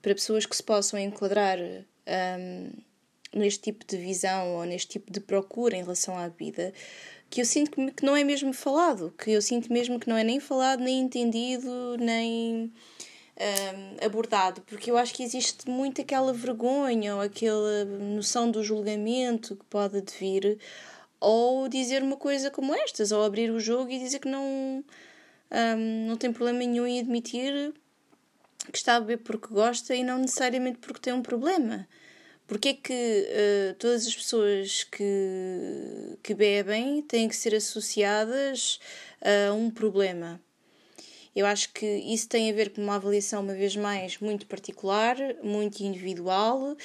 para 0.00 0.14
pessoas 0.14 0.46
que 0.46 0.56
se 0.56 0.62
possam 0.62 0.98
enquadrar 0.98 1.58
um, 1.58 1.84
ehm, 2.06 2.70
neste 3.34 3.64
tipo 3.64 3.84
de 3.86 3.98
visão 3.98 4.56
ou 4.56 4.64
neste 4.64 4.88
tipo 4.88 5.12
de 5.12 5.20
procura 5.20 5.76
em 5.76 5.82
relação 5.82 6.16
à 6.16 6.28
vida, 6.28 6.72
que 7.28 7.42
eu 7.42 7.44
sinto 7.44 7.72
que 7.92 8.04
não 8.04 8.16
é 8.16 8.24
mesmo 8.24 8.54
falado, 8.54 9.14
que 9.18 9.30
eu 9.30 9.42
sinto 9.42 9.70
mesmo 9.70 10.00
que 10.00 10.08
não 10.08 10.16
é 10.16 10.24
nem 10.24 10.40
falado, 10.40 10.80
nem 10.80 11.00
entendido, 11.00 11.98
nem 11.98 12.64
um, 12.64 12.72
ehm, 13.36 13.96
abordado, 14.06 14.62
porque 14.62 14.90
eu 14.90 14.96
acho 14.96 15.12
que 15.12 15.22
existe 15.22 15.68
muito 15.68 16.00
aquela 16.00 16.32
vergonha 16.32 17.14
ou 17.14 17.20
aquela 17.20 17.84
noção 17.84 18.50
do 18.50 18.64
julgamento 18.64 19.54
que 19.54 19.64
pode 19.66 20.02
vir 20.18 20.58
ou 21.20 21.68
dizer 21.68 22.02
uma 22.02 22.16
coisa 22.16 22.50
como 22.50 22.74
estas, 22.74 23.12
ou 23.12 23.22
abrir 23.22 23.50
o 23.50 23.60
jogo 23.60 23.90
e 23.90 23.98
dizer 23.98 24.18
que 24.18 24.28
não, 24.28 24.84
um, 25.50 26.06
não 26.08 26.16
tem 26.16 26.32
problema 26.32 26.58
nenhum 26.58 26.86
em 26.86 27.00
admitir 27.00 27.74
que 28.72 28.78
está 28.78 28.96
a 28.96 29.00
beber 29.00 29.18
porque 29.18 29.52
gosta 29.52 29.94
e 29.94 30.02
não 30.02 30.18
necessariamente 30.18 30.78
porque 30.78 31.00
tem 31.00 31.12
um 31.12 31.22
problema. 31.22 31.86
Porque 32.46 32.70
é 32.70 32.74
que 32.74 32.92
uh, 32.92 33.74
todas 33.78 34.06
as 34.06 34.14
pessoas 34.14 34.84
que, 34.84 36.18
que 36.22 36.34
bebem 36.34 37.02
têm 37.02 37.28
que 37.28 37.36
ser 37.36 37.54
associadas 37.54 38.80
a 39.20 39.52
um 39.52 39.70
problema? 39.70 40.40
Eu 41.34 41.46
acho 41.46 41.72
que 41.72 41.86
isso 41.86 42.28
tem 42.28 42.50
a 42.50 42.52
ver 42.52 42.70
com 42.70 42.82
uma 42.82 42.96
avaliação, 42.96 43.42
uma 43.42 43.54
vez 43.54 43.76
mais, 43.76 44.18
muito 44.18 44.46
particular, 44.46 45.16
muito 45.42 45.80
individual 45.80 46.76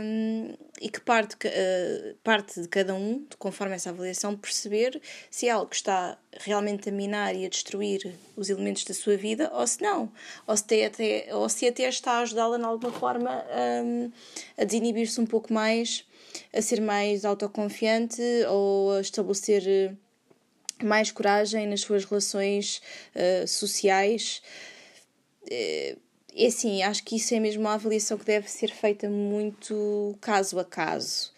um, 0.00 0.54
e 0.80 0.90
que 0.90 1.00
parte, 1.00 1.36
uh, 1.46 2.14
parte 2.22 2.60
de 2.60 2.68
cada 2.68 2.94
um, 2.94 3.26
conforme 3.38 3.74
essa 3.74 3.90
avaliação, 3.90 4.36
perceber 4.36 5.00
se 5.30 5.48
é 5.48 5.50
algo 5.50 5.70
que 5.70 5.76
está 5.76 6.18
realmente 6.40 6.88
a 6.88 6.92
minar 6.92 7.34
e 7.34 7.46
a 7.46 7.48
destruir 7.48 8.14
os 8.36 8.50
elementos 8.50 8.84
da 8.84 8.92
sua 8.92 9.16
vida 9.16 9.50
ou 9.54 9.66
se 9.66 9.82
não, 9.82 10.12
ou 10.46 10.56
se, 10.56 10.84
até, 10.84 11.28
ou 11.32 11.48
se 11.48 11.66
até 11.66 11.88
está 11.88 12.12
a 12.12 12.20
ajudá-la 12.20 12.58
de 12.58 12.64
alguma 12.64 12.92
forma 12.92 13.44
um, 13.84 14.10
a 14.58 14.64
desinibir-se 14.64 15.18
um 15.20 15.26
pouco 15.26 15.52
mais, 15.52 16.04
a 16.52 16.60
ser 16.60 16.80
mais 16.80 17.24
autoconfiante 17.24 18.22
ou 18.48 18.92
a 18.92 19.00
estabelecer 19.00 19.96
mais 20.84 21.10
coragem 21.10 21.66
nas 21.66 21.80
suas 21.80 22.04
relações 22.04 22.80
uh, 23.14 23.46
sociais. 23.46 24.42
Uh, 25.44 25.98
é 26.34 26.46
assim, 26.46 26.82
acho 26.82 27.04
que 27.04 27.16
isso 27.16 27.34
é 27.34 27.40
mesmo 27.40 27.62
uma 27.62 27.74
avaliação 27.74 28.16
que 28.16 28.24
deve 28.24 28.50
ser 28.50 28.70
feita 28.70 29.08
muito 29.08 30.16
caso 30.20 30.58
a 30.58 30.64
caso. 30.64 31.30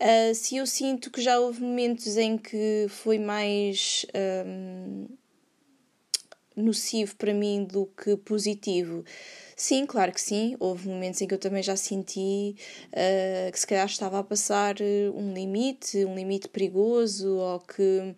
Uh, 0.00 0.34
se 0.34 0.56
eu 0.56 0.66
sinto 0.66 1.10
que 1.10 1.20
já 1.20 1.38
houve 1.38 1.62
momentos 1.62 2.16
em 2.16 2.36
que 2.36 2.86
foi 2.88 3.18
mais 3.18 4.04
um, 4.46 5.06
nocivo 6.56 7.14
para 7.16 7.34
mim 7.34 7.64
do 7.64 7.86
que 7.86 8.16
positivo, 8.16 9.04
Sim, 9.58 9.86
claro 9.86 10.12
que 10.12 10.20
sim. 10.20 10.54
Houve 10.60 10.86
momentos 10.86 11.22
em 11.22 11.26
que 11.26 11.32
eu 11.32 11.38
também 11.38 11.62
já 11.62 11.74
senti 11.76 12.54
uh, 12.92 13.50
que 13.50 13.58
se 13.58 13.66
calhar 13.66 13.86
estava 13.86 14.18
a 14.18 14.22
passar 14.22 14.78
eh, 14.82 15.10
um 15.14 15.32
limite, 15.32 16.04
um 16.04 16.14
limite 16.14 16.46
perigoso, 16.46 17.38
ou 17.38 17.60
que 17.60 18.14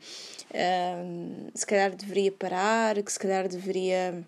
uh, 0.51 1.51
se 1.55 1.65
calhar 1.65 1.95
deveria 1.95 2.33
parar, 2.33 3.01
que 3.01 3.13
se 3.13 3.21
calhar 3.21 3.49
deveria 3.49 4.27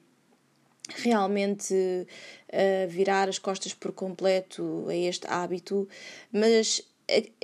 realmente 0.99 1.75
uh, 1.75 2.89
virar 2.89 3.29
as 3.29 3.41
costas 3.41 3.75
por 3.75 3.91
completo 3.91 4.87
a 4.89 4.95
este 4.95 5.27
hábito, 5.27 5.89
mas 6.33 6.81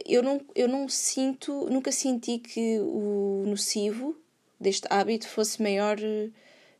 eu 0.07 0.23
não, 0.23 0.41
eu 0.55 0.69
não 0.69 0.89
sinto, 0.89 1.69
nunca 1.69 1.91
senti 1.91 2.39
que 2.39 2.79
o 2.79 3.43
nocivo 3.49 4.17
deste 4.61 4.87
hábito 4.89 5.27
fosse 5.27 5.61
maior 5.61 5.99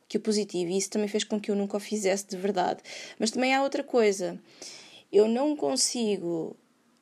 que 0.07 0.17
o 0.17 0.21
positivo, 0.21 0.71
e 0.71 0.77
isso 0.77 0.89
também 0.89 1.07
fez 1.07 1.23
com 1.23 1.39
que 1.39 1.51
eu 1.51 1.55
nunca 1.55 1.77
o 1.77 1.79
fizesse 1.79 2.27
de 2.27 2.37
verdade. 2.37 2.81
Mas 3.19 3.31
também 3.31 3.53
há 3.53 3.61
outra 3.61 3.83
coisa, 3.83 4.39
eu 5.11 5.27
não 5.27 5.55
consigo 5.55 6.55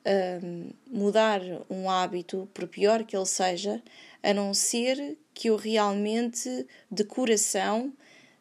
um, 0.06 0.70
mudar 0.86 1.40
um 1.68 1.90
hábito, 1.90 2.48
por 2.52 2.66
pior 2.66 3.04
que 3.04 3.16
ele 3.16 3.26
seja, 3.26 3.82
a 4.22 4.32
não 4.32 4.52
ser 4.54 5.16
que 5.32 5.48
eu 5.48 5.56
realmente, 5.56 6.66
de 6.90 7.04
coração, 7.04 7.92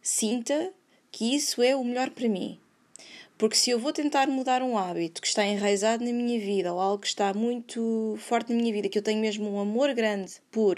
sinta 0.02 0.74
que 1.12 1.36
isso 1.36 1.62
é 1.62 1.76
o 1.76 1.84
melhor 1.84 2.10
para 2.10 2.28
mim. 2.28 2.60
Porque 3.38 3.58
se 3.58 3.70
eu 3.70 3.78
vou 3.78 3.92
tentar 3.92 4.28
mudar 4.28 4.62
um 4.62 4.78
hábito 4.78 5.22
que 5.22 5.28
está 5.28 5.46
enraizado 5.46 6.06
na 6.06 6.12
minha 6.14 6.40
vida 6.40 6.74
ou 6.74 6.80
algo 6.80 7.02
que 7.02 7.08
está 7.08 7.34
muito 7.34 8.16
forte 8.18 8.54
na 8.54 8.62
minha 8.62 8.72
vida, 8.72 8.88
que 8.88 8.98
eu 8.98 9.04
tenho 9.04 9.20
mesmo 9.20 9.50
um 9.50 9.60
amor 9.60 9.94
grande 9.94 10.36
por, 10.50 10.78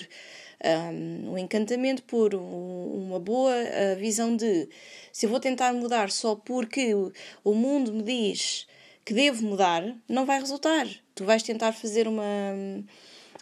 um, 0.63 1.33
um 1.33 1.37
encantamento 1.37 2.03
por, 2.03 2.33
um, 2.35 3.07
uma 3.07 3.19
boa 3.19 3.53
uh, 3.53 3.99
visão 3.99 4.35
de 4.35 4.67
se 5.11 5.25
eu 5.25 5.29
vou 5.29 5.39
tentar 5.39 5.73
mudar 5.73 6.11
só 6.11 6.35
porque 6.35 6.93
o, 6.93 7.11
o 7.43 7.53
mundo 7.53 7.93
me 7.93 8.03
diz 8.03 8.67
que 9.05 9.13
devo 9.13 9.45
mudar, 9.45 9.83
não 10.07 10.25
vai 10.25 10.39
resultar. 10.39 10.87
Tu 11.15 11.23
vais 11.23 11.41
tentar 11.41 11.71
fazer 11.71 12.07
uma 12.07 12.25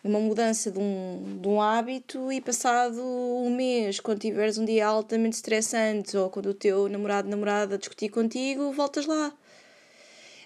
uma 0.05 0.19
mudança 0.19 0.69
de 0.69 0.77
um, 0.77 1.39
de 1.41 1.47
um 1.47 1.59
hábito 1.59 2.31
e 2.31 2.39
passado 2.39 3.01
um 3.01 3.49
mês, 3.49 3.99
quando 3.99 4.19
tiveres 4.19 4.55
um 4.55 4.63
dia 4.63 4.85
altamente 4.85 5.35
estressante 5.35 6.15
ou 6.15 6.29
quando 6.29 6.47
o 6.47 6.53
teu 6.53 6.87
namorado, 6.87 7.27
namorada 7.27 7.75
discutir 7.75 8.09
contigo, 8.09 8.71
voltas 8.71 9.07
lá. 9.07 9.33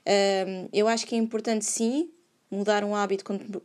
Um, 0.08 0.70
eu 0.72 0.88
acho 0.88 1.06
que 1.06 1.14
é 1.14 1.18
importante 1.18 1.66
sim 1.66 2.10
mudar 2.50 2.86
um 2.86 2.96
hábito 2.96 3.26
quando, 3.26 3.62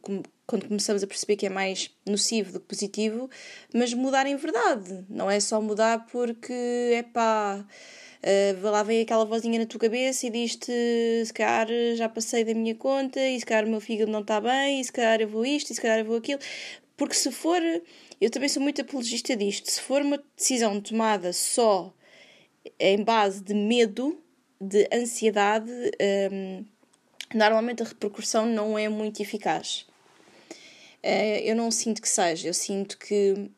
quando 0.47 0.67
começamos 0.69 1.03
a 1.03 1.07
perceber 1.07 1.37
que 1.37 1.47
é 1.47 1.51
mais 1.51 1.91
nocivo 2.07 2.53
do 2.53 2.61
que 2.61 2.67
positivo, 2.67 3.31
mas 3.75 3.95
mudar 3.95 4.27
em 4.27 4.37
verdade, 4.37 5.05
não 5.09 5.31
é 5.31 5.41
só 5.41 5.61
mudar 5.61 6.07
porque 6.07 6.53
é 6.93 7.03
pá 7.03 7.65
uh, 8.25 8.71
lá 8.71 8.83
vem 8.83 9.03
aquela 9.03 9.25
vozinha 9.25 9.59
na 9.59 9.67
tua 9.67 9.81
cabeça 9.81 10.27
e 10.27 10.31
diz-te: 10.31 10.73
se 11.25 11.33
calhar 11.33 11.69
já 11.97 12.09
passei 12.09 12.45
da 12.45 12.55
minha 12.55 12.75
conta, 12.75 13.21
e 13.21 13.39
se 13.39 13.47
calhar 13.47 13.65
o 13.65 13.69
meu 13.69 13.81
fígado 13.81 14.11
não 14.11 14.21
está 14.21 14.41
bem, 14.41 14.81
e 14.81 14.85
se 14.85 14.93
calhar 14.93 15.21
eu 15.21 15.29
vou 15.29 15.45
isto, 15.45 15.71
e 15.71 15.75
se 15.75 15.81
calhar 15.81 15.99
eu 15.99 16.05
vou 16.05 16.17
aquilo. 16.17 16.41
Porque 16.97 17.15
se 17.15 17.31
for, 17.33 17.61
eu 18.21 18.31
também 18.31 18.49
sou 18.49 18.63
muito 18.63 18.81
apologista 18.81 19.37
disto, 19.37 19.71
se 19.71 19.81
for 19.81 20.03
uma 20.03 20.23
decisão 20.37 20.81
tomada 20.81 21.33
só 21.33 21.93
em 22.79 23.03
base 23.03 23.43
de 23.43 23.55
medo, 23.55 24.19
de 24.61 24.89
ansiedade, 24.93 25.71
um, 25.71 25.89
ehm, 25.99 26.65
normalmente 27.35 27.83
a 27.83 27.87
repercussão 27.87 28.47
não 28.47 28.79
é 28.79 28.89
muito 28.89 29.21
eficaz. 29.21 29.87
Uh, 31.05 31.39
eu 31.45 31.55
não 31.55 31.71
sinto 31.71 32.01
que 32.01 32.09
seja, 32.09 32.49
eu 32.49 32.55
sinto 32.55 32.97
que 32.97 33.51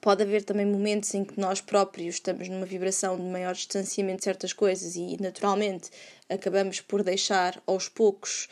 Pode 0.00 0.22
haver 0.22 0.42
também 0.42 0.66
momentos 0.66 1.14
em 1.14 1.24
que 1.24 1.38
nós 1.38 1.60
próprios 1.60 2.16
estamos 2.16 2.48
numa 2.48 2.66
vibração 2.66 3.16
de 3.16 3.22
maior 3.22 3.54
distanciamento 3.54 4.18
de 4.18 4.24
certas 4.24 4.52
coisas 4.52 4.96
e, 4.96 5.16
naturalmente, 5.20 5.90
acabamos 6.28 6.80
por 6.80 7.02
deixar 7.02 7.60
aos 7.66 7.88
poucos 7.88 8.48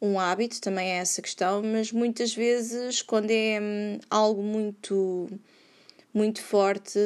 um 0.00 0.20
hábito, 0.20 0.60
também 0.60 0.92
é 0.92 0.96
essa 0.98 1.20
questão, 1.20 1.62
mas 1.62 1.90
muitas 1.90 2.34
vezes, 2.34 3.02
quando 3.02 3.30
é 3.30 3.58
hum, 3.60 3.98
algo 4.08 4.42
muito, 4.42 5.28
muito 6.14 6.40
forte, 6.42 6.98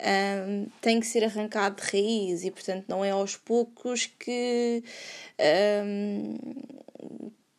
hum, 0.00 0.66
tem 0.80 0.98
que 0.98 1.06
ser 1.06 1.24
arrancado 1.24 1.80
de 1.80 1.90
raiz 1.90 2.42
e, 2.42 2.50
portanto, 2.50 2.86
não 2.88 3.04
é 3.04 3.10
aos 3.10 3.36
poucos 3.36 4.06
que. 4.18 4.82
Hum, 5.38 6.36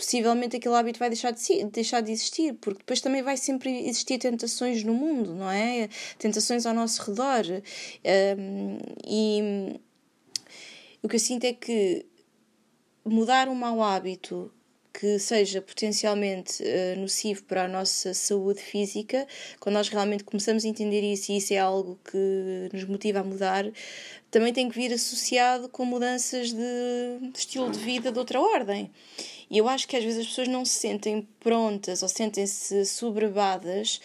possivelmente 0.01 0.55
aquele 0.55 0.73
hábito 0.73 0.97
vai 0.97 1.09
deixar 1.09 1.29
de, 1.29 1.63
deixar 1.65 2.01
de 2.01 2.11
existir, 2.11 2.53
porque 2.55 2.79
depois 2.79 2.99
também 3.01 3.21
vai 3.21 3.37
sempre 3.37 3.87
existir 3.87 4.17
tentações 4.17 4.83
no 4.83 4.95
mundo, 4.95 5.35
não 5.35 5.49
é? 5.49 5.87
Tentações 6.17 6.65
ao 6.65 6.73
nosso 6.73 7.03
redor. 7.03 7.45
Um, 8.35 8.79
e 9.05 9.79
o 11.03 11.07
que 11.07 11.17
eu 11.17 11.19
sinto 11.19 11.43
é 11.43 11.53
que 11.53 12.03
mudar 13.05 13.47
um 13.47 13.53
mau 13.53 13.83
hábito 13.83 14.51
que 14.91 15.19
seja 15.19 15.61
potencialmente 15.61 16.63
uh, 16.63 16.99
nocivo 16.99 17.43
para 17.43 17.65
a 17.65 17.67
nossa 17.67 18.13
saúde 18.13 18.59
física, 18.59 19.27
quando 19.59 19.75
nós 19.75 19.87
realmente 19.87 20.23
começamos 20.23 20.65
a 20.65 20.67
entender 20.67 21.01
isso 21.01 21.31
e 21.31 21.37
isso 21.37 21.53
é 21.53 21.59
algo 21.59 21.99
que 22.03 22.69
nos 22.73 22.83
motiva 22.85 23.19
a 23.19 23.23
mudar, 23.23 23.71
também 24.31 24.51
tem 24.51 24.67
que 24.67 24.75
vir 24.75 24.91
associado 24.93 25.69
com 25.69 25.85
mudanças 25.85 26.51
de, 26.51 27.31
de 27.31 27.37
estilo 27.37 27.69
de 27.69 27.79
vida 27.79 28.11
de 28.11 28.19
outra 28.19 28.41
ordem. 28.41 28.89
E 29.51 29.57
eu 29.57 29.67
acho 29.67 29.85
que 29.85 29.97
às 29.97 30.03
vezes 30.03 30.21
as 30.21 30.27
pessoas 30.27 30.47
não 30.47 30.63
se 30.63 30.79
sentem 30.79 31.27
prontas 31.41 32.01
ou 32.01 32.07
sentem-se 32.07 32.85
sobrebadas 32.85 33.99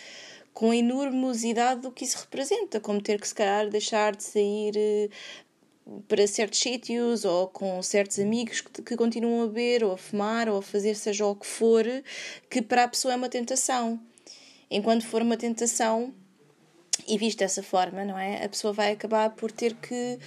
com 0.53 0.73
a 0.73 0.77
enormosidade 0.77 1.83
do 1.83 1.93
que 1.93 2.05
isso 2.05 2.19
representa, 2.19 2.81
como 2.81 3.01
ter 3.01 3.21
que 3.21 3.29
se 3.29 3.35
calhar 3.35 3.69
deixar 3.71 4.17
de 4.17 4.25
sair 4.25 4.73
eh, 4.77 5.09
para 6.09 6.27
certos 6.27 6.59
sítios 6.59 7.25
ou 7.25 7.47
com 7.47 7.81
certos 7.81 8.19
amigos 8.19 8.61
que, 8.61 8.83
que 8.83 8.97
continuam 8.97 9.45
a 9.45 9.47
beber 9.47 9.85
ou 9.85 9.93
a 9.93 9.97
fumar 9.97 10.49
ou 10.49 10.59
a 10.59 10.63
fazer 10.63 10.97
seja 10.97 11.25
o 11.25 11.37
que 11.37 11.47
for, 11.47 11.85
que 12.51 12.61
para 12.61 12.83
a 12.83 12.89
pessoa 12.89 13.15
é 13.15 13.17
uma 13.17 13.29
tentação. 13.29 14.01
Enquanto 14.69 15.07
for 15.07 15.23
uma 15.23 15.37
tentação, 15.37 16.13
e 17.07 17.17
visto 17.17 17.39
dessa 17.39 17.63
forma, 17.63 18.05
não 18.05 18.19
é? 18.19 18.45
A 18.45 18.49
pessoa 18.49 18.73
vai 18.73 18.91
acabar 18.91 19.31
por 19.31 19.53
ter 19.53 19.75
que 19.75 20.19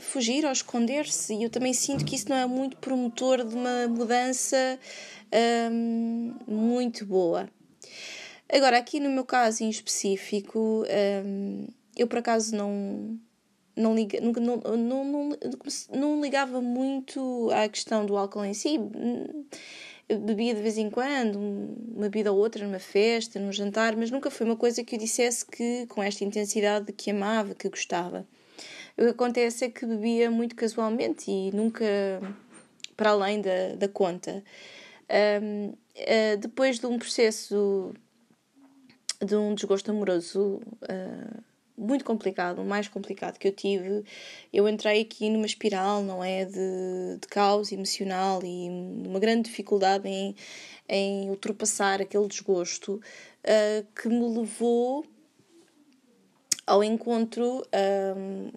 fugir 0.00 0.44
ou 0.44 0.52
esconder-se. 0.52 1.34
E 1.34 1.42
eu 1.44 1.50
também 1.50 1.72
sinto 1.72 2.04
que 2.04 2.14
isso 2.14 2.28
não 2.28 2.36
é 2.36 2.46
muito 2.46 2.76
promotor 2.76 3.44
de 3.44 3.54
uma 3.54 3.88
mudança 3.88 4.78
um, 5.72 6.34
muito 6.46 7.04
boa. 7.06 7.48
Agora, 8.52 8.78
aqui 8.78 8.98
no 8.98 9.10
meu 9.10 9.24
caso 9.24 9.62
em 9.62 9.70
específico, 9.70 10.84
um, 11.24 11.66
eu 11.96 12.06
por 12.06 12.18
acaso 12.18 12.54
não. 12.54 13.18
Não, 13.76 13.94
liga, 13.94 14.20
não, 14.20 14.32
não, 14.32 14.76
não, 14.76 15.38
não 15.94 16.20
ligava 16.20 16.60
muito 16.60 17.48
à 17.52 17.66
questão 17.68 18.04
do 18.04 18.16
álcool 18.16 18.44
em 18.44 18.52
si. 18.52 18.78
Bebia 20.08 20.54
de 20.54 20.60
vez 20.60 20.76
em 20.76 20.90
quando, 20.90 21.38
uma 21.38 22.02
bebida 22.02 22.32
ou 22.32 22.38
outra, 22.38 22.66
numa 22.66 22.80
festa, 22.80 23.38
num 23.38 23.52
jantar, 23.52 23.96
mas 23.96 24.10
nunca 24.10 24.28
foi 24.28 24.44
uma 24.44 24.56
coisa 24.56 24.82
que 24.82 24.96
eu 24.96 24.98
dissesse 24.98 25.46
que, 25.46 25.86
com 25.86 26.02
esta 26.02 26.24
intensidade, 26.24 26.92
que 26.92 27.12
amava, 27.12 27.54
que 27.54 27.70
gostava. 27.70 28.26
O 28.96 29.02
que 29.02 29.08
acontece 29.08 29.66
é 29.66 29.70
que 29.70 29.86
bebia 29.86 30.30
muito 30.30 30.54
casualmente 30.54 31.30
e 31.30 31.50
nunca 31.54 31.84
para 32.96 33.10
além 33.10 33.40
da, 33.40 33.74
da 33.76 33.88
conta. 33.88 34.44
Um, 35.42 35.68
uh, 35.68 35.78
ah, 35.96 36.36
depois 36.36 36.78
de 36.78 36.86
um 36.86 36.98
processo 36.98 37.94
de 39.24 39.34
um 39.34 39.54
desgosto 39.54 39.90
amoroso 39.90 40.60
uh, 40.82 41.42
muito 41.76 42.04
complicado, 42.04 42.60
o 42.60 42.64
mais 42.64 42.88
complicado 42.88 43.38
que 43.38 43.48
eu 43.48 43.52
tive, 43.52 44.04
eu 44.52 44.68
entrei 44.68 45.00
aqui 45.00 45.30
numa 45.30 45.46
espiral, 45.46 46.02
não 46.02 46.22
é? 46.22 46.44
De, 46.44 47.18
de 47.20 47.26
caos 47.26 47.72
emocional 47.72 48.42
e 48.44 48.68
uma 48.68 49.18
grande 49.18 49.48
dificuldade 49.48 50.06
em, 50.06 50.36
em 50.86 51.30
ultrapassar 51.30 52.02
aquele 52.02 52.28
desgosto 52.28 52.94
uh, 52.94 53.86
que 53.94 54.08
me 54.08 54.28
levou 54.38 55.06
ao 56.66 56.84
encontro 56.84 57.66
um, 58.16 58.50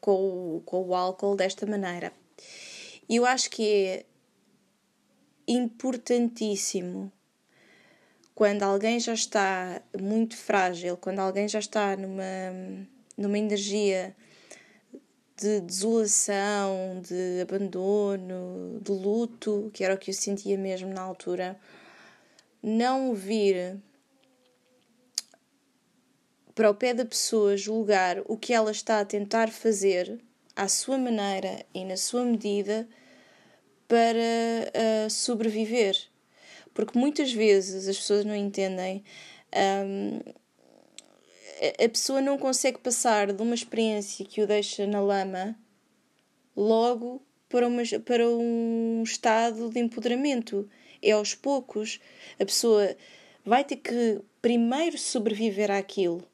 com 0.00 0.56
o, 0.56 0.62
com 0.64 0.82
o 0.82 0.94
álcool 0.94 1.36
desta 1.36 1.66
maneira. 1.66 2.12
E 3.08 3.16
eu 3.16 3.26
acho 3.26 3.50
que 3.50 3.86
é 3.86 4.04
importantíssimo 5.46 7.12
quando 8.34 8.62
alguém 8.62 8.98
já 8.98 9.12
está 9.12 9.82
muito 10.00 10.36
frágil, 10.36 10.96
quando 10.96 11.18
alguém 11.18 11.46
já 11.46 11.58
está 11.58 11.96
numa, 11.96 12.86
numa 13.16 13.38
energia 13.38 14.16
de 15.36 15.60
desolação, 15.60 17.02
de 17.02 17.40
abandono, 17.42 18.80
de 18.80 18.92
luto, 18.92 19.70
que 19.74 19.82
era 19.82 19.94
o 19.94 19.98
que 19.98 20.10
eu 20.10 20.14
sentia 20.14 20.56
mesmo 20.56 20.92
na 20.92 21.00
altura, 21.00 21.58
não 22.62 23.14
vir 23.14 23.78
para 26.54 26.70
o 26.70 26.74
pé 26.74 26.94
da 26.94 27.04
pessoa 27.04 27.56
julgar 27.56 28.20
o 28.26 28.36
que 28.36 28.52
ela 28.52 28.70
está 28.70 29.00
a 29.00 29.04
tentar 29.04 29.50
fazer 29.50 30.20
à 30.54 30.68
sua 30.68 30.98
maneira 30.98 31.64
e 31.74 31.84
na 31.84 31.96
sua 31.96 32.24
medida 32.24 32.88
para 33.86 34.16
uh, 34.16 35.10
sobreviver. 35.10 35.96
Porque 36.74 36.98
muitas 36.98 37.32
vezes 37.32 37.88
as 37.88 37.96
pessoas 37.96 38.24
não 38.24 38.34
entendem. 38.34 39.04
Um, 39.84 40.20
a 41.84 41.88
pessoa 41.88 42.20
não 42.20 42.38
consegue 42.38 42.78
passar 42.78 43.32
de 43.32 43.42
uma 43.42 43.54
experiência 43.54 44.24
que 44.24 44.40
o 44.40 44.46
deixa 44.46 44.86
na 44.86 45.00
lama 45.00 45.56
logo 46.56 47.22
para, 47.48 47.66
uma, 47.66 47.82
para 48.04 48.28
um 48.28 49.02
estado 49.02 49.68
de 49.70 49.80
empoderamento. 49.80 50.68
É 51.02 51.12
aos 51.12 51.34
poucos. 51.34 52.00
A 52.38 52.44
pessoa 52.44 52.96
vai 53.44 53.64
ter 53.64 53.76
que 53.76 54.20
primeiro 54.40 54.96
sobreviver 54.96 55.70
àquilo 55.70 56.29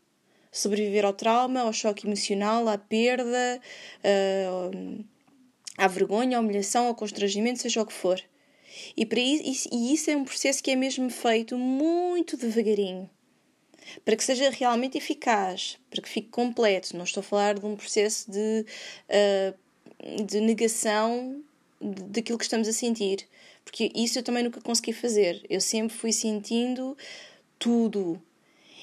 sobreviver 0.56 1.04
ao 1.04 1.12
trauma, 1.12 1.60
ao 1.60 1.72
choque 1.72 2.06
emocional, 2.06 2.66
à 2.68 2.78
perda, 2.78 3.60
uh, 4.02 5.04
à 5.76 5.86
vergonha, 5.86 6.38
à 6.38 6.40
humilhação, 6.40 6.86
ao 6.86 6.94
constrangimento, 6.94 7.60
seja 7.60 7.82
o 7.82 7.86
que 7.86 7.92
for. 7.92 8.20
E, 8.96 9.04
para 9.04 9.20
isso, 9.20 9.68
e 9.72 9.92
isso 9.92 10.10
é 10.10 10.16
um 10.16 10.24
processo 10.24 10.62
que 10.62 10.70
é 10.70 10.76
mesmo 10.76 11.10
feito 11.10 11.56
muito 11.56 12.36
devagarinho. 12.36 13.08
Para 14.04 14.16
que 14.16 14.24
seja 14.24 14.50
realmente 14.50 14.98
eficaz, 14.98 15.78
para 15.90 16.02
que 16.02 16.08
fique 16.08 16.28
completo. 16.28 16.96
Não 16.96 17.04
estou 17.04 17.20
a 17.20 17.24
falar 17.24 17.58
de 17.58 17.64
um 17.64 17.76
processo 17.76 18.30
de, 18.30 18.66
uh, 19.08 20.24
de 20.24 20.40
negação 20.40 21.42
daquilo 21.80 22.38
que 22.38 22.44
estamos 22.44 22.66
a 22.66 22.72
sentir. 22.72 23.28
Porque 23.64 23.90
isso 23.94 24.18
eu 24.18 24.22
também 24.22 24.42
nunca 24.42 24.60
consegui 24.60 24.92
fazer. 24.92 25.44
Eu 25.48 25.60
sempre 25.60 25.96
fui 25.96 26.12
sentindo 26.12 26.96
tudo. 27.58 28.20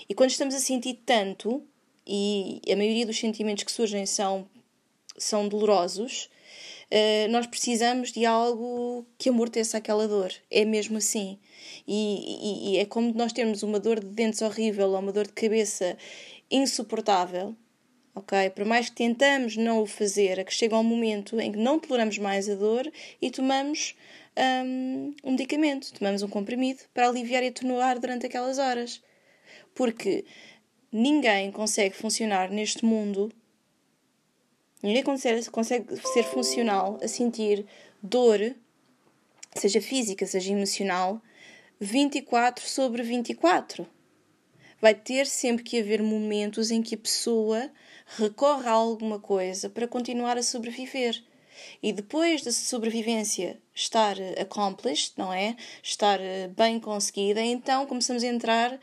E 0.07 0.13
quando 0.13 0.31
estamos 0.31 0.53
a 0.55 0.59
sentir 0.59 1.01
tanto, 1.05 1.63
e 2.05 2.61
a 2.71 2.75
maioria 2.75 3.05
dos 3.05 3.19
sentimentos 3.19 3.63
que 3.63 3.71
surgem 3.71 4.05
são, 4.05 4.47
são 5.17 5.47
dolorosos, 5.47 6.29
uh, 6.91 7.31
nós 7.31 7.47
precisamos 7.47 8.11
de 8.11 8.25
algo 8.25 9.05
que 9.17 9.29
amorteça 9.29 9.77
aquela 9.77 10.07
dor. 10.07 10.33
É 10.51 10.65
mesmo 10.65 10.97
assim. 10.97 11.39
E, 11.87 11.95
e, 11.95 12.75
e, 12.75 12.77
é 12.77 12.85
como 12.85 13.13
nós 13.13 13.33
temos 13.33 13.63
uma 13.63 13.79
dor 13.79 13.99
de 13.99 14.07
dentes 14.07 14.41
horrível 14.41 14.89
ou 14.89 14.99
uma 14.99 15.11
dor 15.11 15.25
de 15.25 15.33
cabeça 15.33 15.97
insuportável, 16.51 17.55
ok? 18.13 18.49
Por 18.51 18.65
mais 18.65 18.89
que 18.89 18.95
tentamos 18.95 19.55
não 19.55 19.81
o 19.81 19.85
fazer, 19.85 20.39
é 20.39 20.43
que 20.43 20.53
chega 20.53 20.77
um 20.77 20.83
momento 20.83 21.39
em 21.39 21.51
que 21.51 21.57
não 21.57 21.79
toleramos 21.79 22.17
mais 22.17 22.49
a 22.49 22.55
dor 22.55 22.91
e 23.21 23.31
tomamos 23.31 23.95
um, 24.65 25.13
um 25.23 25.31
medicamento, 25.31 25.93
tomamos 25.93 26.21
um 26.21 26.27
comprimido 26.27 26.81
para 26.93 27.07
aliviar 27.07 27.43
e 27.43 27.47
atenuar 27.47 27.99
durante 27.99 28.25
aquelas 28.25 28.57
horas. 28.57 29.01
Porque 29.73 30.25
ninguém 30.91 31.51
consegue 31.51 31.95
funcionar 31.95 32.51
neste 32.51 32.85
mundo, 32.85 33.31
ninguém 34.81 35.03
consegue, 35.03 35.49
consegue 35.49 35.95
ser 36.13 36.23
funcional 36.23 36.99
a 37.01 37.07
sentir 37.07 37.65
dor, 38.01 38.55
seja 39.55 39.81
física, 39.81 40.25
seja 40.25 40.51
emocional, 40.51 41.21
24 41.79 42.67
sobre 42.67 43.01
24. 43.01 43.87
Vai 44.79 44.93
ter 44.93 45.25
sempre 45.25 45.63
que 45.63 45.79
haver 45.79 46.03
momentos 46.03 46.69
em 46.69 46.81
que 46.81 46.95
a 46.95 46.97
pessoa 46.97 47.71
recorre 48.17 48.67
a 48.67 48.71
alguma 48.71 49.19
coisa 49.19 49.69
para 49.69 49.87
continuar 49.87 50.37
a 50.37 50.43
sobreviver. 50.43 51.23
E 51.81 51.93
depois 51.93 52.41
da 52.41 52.51
sobrevivência 52.51 53.61
estar 53.73 54.17
accomplished, 54.39 55.13
não 55.17 55.31
é? 55.31 55.55
Estar 55.81 56.19
bem 56.55 56.79
conseguida, 56.79 57.41
então 57.41 57.85
começamos 57.85 58.23
a 58.23 58.27
entrar 58.27 58.79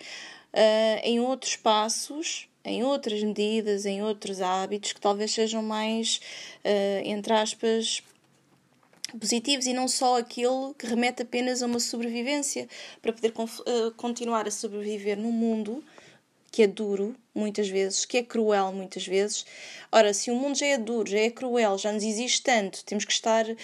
uh, 0.54 1.00
em 1.02 1.20
outros 1.20 1.56
passos, 1.56 2.48
em 2.64 2.82
outras 2.82 3.22
medidas, 3.22 3.86
em 3.86 4.02
outros 4.02 4.40
hábitos 4.40 4.92
que 4.92 5.00
talvez 5.00 5.32
sejam 5.32 5.62
mais, 5.62 6.20
uh, 6.64 7.06
entre 7.06 7.32
aspas, 7.32 8.02
positivos 9.18 9.66
e 9.66 9.72
não 9.72 9.88
só 9.88 10.18
aquele 10.18 10.74
que 10.78 10.86
remete 10.86 11.22
apenas 11.22 11.62
a 11.62 11.66
uma 11.66 11.80
sobrevivência 11.80 12.68
para 13.02 13.12
poder 13.12 13.32
uh, 13.36 13.90
continuar 13.96 14.46
a 14.46 14.50
sobreviver 14.50 15.18
num 15.18 15.32
mundo 15.32 15.82
que 16.50 16.62
é 16.62 16.66
duro, 16.66 17.14
muitas 17.34 17.68
vezes, 17.68 18.04
que 18.04 18.18
é 18.18 18.22
cruel, 18.22 18.72
muitas 18.72 19.06
vezes. 19.06 19.46
Ora, 19.92 20.12
se 20.12 20.30
o 20.30 20.34
mundo 20.34 20.58
já 20.58 20.66
é 20.66 20.78
duro, 20.78 21.08
já 21.08 21.18
é 21.18 21.30
cruel, 21.30 21.78
já 21.78 21.92
nos 21.92 22.02
existe 22.02 22.42
tanto, 22.42 22.84
temos 22.84 23.04
que 23.04 23.12
estar 23.12 23.46
uh, 23.48 23.56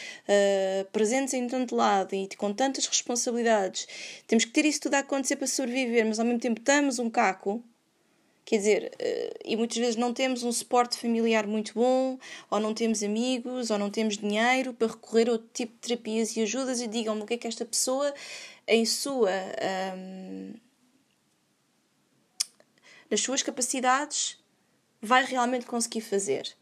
presentes 0.92 1.34
em 1.34 1.46
tanto 1.48 1.74
lado 1.74 2.14
e 2.14 2.28
com 2.36 2.52
tantas 2.52 2.86
responsabilidades, 2.86 3.88
temos 4.26 4.44
que 4.44 4.52
ter 4.52 4.64
isso 4.64 4.82
tudo 4.82 4.94
a 4.94 4.98
acontecer 5.00 5.36
para 5.36 5.46
sobreviver, 5.46 6.06
mas 6.06 6.20
ao 6.20 6.26
mesmo 6.26 6.40
tempo 6.40 6.60
estamos 6.60 6.98
um 6.98 7.10
caco. 7.10 7.62
Quer 8.44 8.58
dizer, 8.58 8.92
uh, 8.94 9.38
e 9.44 9.56
muitas 9.56 9.76
vezes 9.76 9.96
não 9.96 10.14
temos 10.14 10.44
um 10.44 10.52
suporte 10.52 10.96
familiar 10.96 11.48
muito 11.48 11.74
bom, 11.74 12.16
ou 12.48 12.60
não 12.60 12.72
temos 12.72 13.02
amigos, 13.02 13.70
ou 13.72 13.78
não 13.78 13.90
temos 13.90 14.16
dinheiro 14.16 14.72
para 14.72 14.86
recorrer 14.86 15.28
a 15.28 15.32
outro 15.32 15.48
tipo 15.52 15.72
de 15.72 15.80
terapias 15.80 16.36
e 16.36 16.42
ajudas 16.42 16.80
e 16.80 16.86
digam-me 16.86 17.22
o 17.22 17.26
que 17.26 17.34
é 17.34 17.36
que 17.36 17.48
esta 17.48 17.64
pessoa, 17.64 18.14
em 18.68 18.84
sua. 18.84 19.32
Um, 19.96 20.65
nas 23.10 23.20
suas 23.20 23.42
capacidades, 23.42 24.38
vai 25.00 25.24
realmente 25.24 25.66
conseguir 25.66 26.00
fazer. 26.00 26.54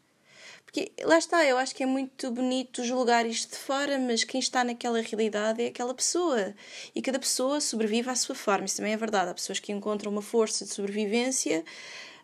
Porque 0.65 0.91
lá 1.03 1.17
está, 1.17 1.45
eu 1.45 1.57
acho 1.57 1.73
que 1.73 1.83
é 1.83 1.85
muito 1.85 2.29
bonito 2.31 2.83
julgar 2.83 3.25
isto 3.25 3.51
de 3.51 3.57
fora, 3.57 3.97
mas 3.97 4.23
quem 4.23 4.39
está 4.39 4.63
naquela 4.63 5.01
realidade 5.01 5.63
é 5.63 5.67
aquela 5.67 5.93
pessoa. 5.93 6.53
E 6.93 7.01
cada 7.01 7.17
pessoa 7.17 7.61
sobrevive 7.61 8.09
à 8.09 8.15
sua 8.15 8.35
forma. 8.35 8.65
Isso 8.65 8.77
também 8.77 8.91
é 8.91 8.97
verdade. 8.97 9.31
Há 9.31 9.33
pessoas 9.33 9.59
que 9.59 9.71
encontram 9.71 10.11
uma 10.11 10.21
força 10.21 10.65
de 10.65 10.71
sobrevivência 10.71 11.63